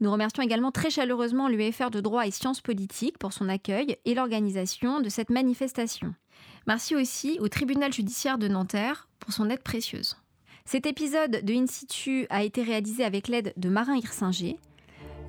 Nous 0.00 0.12
remercions 0.12 0.42
également 0.42 0.70
très 0.70 0.90
chaleureusement 0.90 1.48
l'UFR 1.48 1.90
de 1.90 2.00
droit 2.00 2.26
et 2.26 2.30
sciences 2.30 2.60
politiques 2.60 3.18
pour 3.18 3.32
son 3.32 3.48
accueil 3.48 3.96
et 4.04 4.14
l'organisation 4.14 5.00
de 5.00 5.08
cette 5.08 5.30
manifestation. 5.30 6.14
Merci 6.66 6.94
aussi 6.94 7.38
au 7.40 7.48
tribunal 7.48 7.92
judiciaire 7.92 8.38
de 8.38 8.48
Nanterre 8.48 9.08
pour 9.18 9.32
son 9.32 9.50
aide 9.50 9.62
précieuse. 9.62 10.16
Cet 10.64 10.86
épisode 10.86 11.44
de 11.44 11.54
In 11.54 11.66
situ 11.66 12.26
a 12.30 12.44
été 12.44 12.62
réalisé 12.62 13.04
avec 13.04 13.28
l'aide 13.28 13.52
de 13.56 13.68
Marin 13.68 13.96
Hirsinger. 13.96 14.58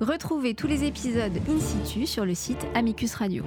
Retrouvez 0.00 0.54
tous 0.54 0.66
les 0.66 0.84
épisodes 0.84 1.32
in 1.48 1.60
situ 1.60 2.06
sur 2.06 2.24
le 2.24 2.34
site 2.34 2.66
Amicus 2.74 3.14
Radio. 3.14 3.44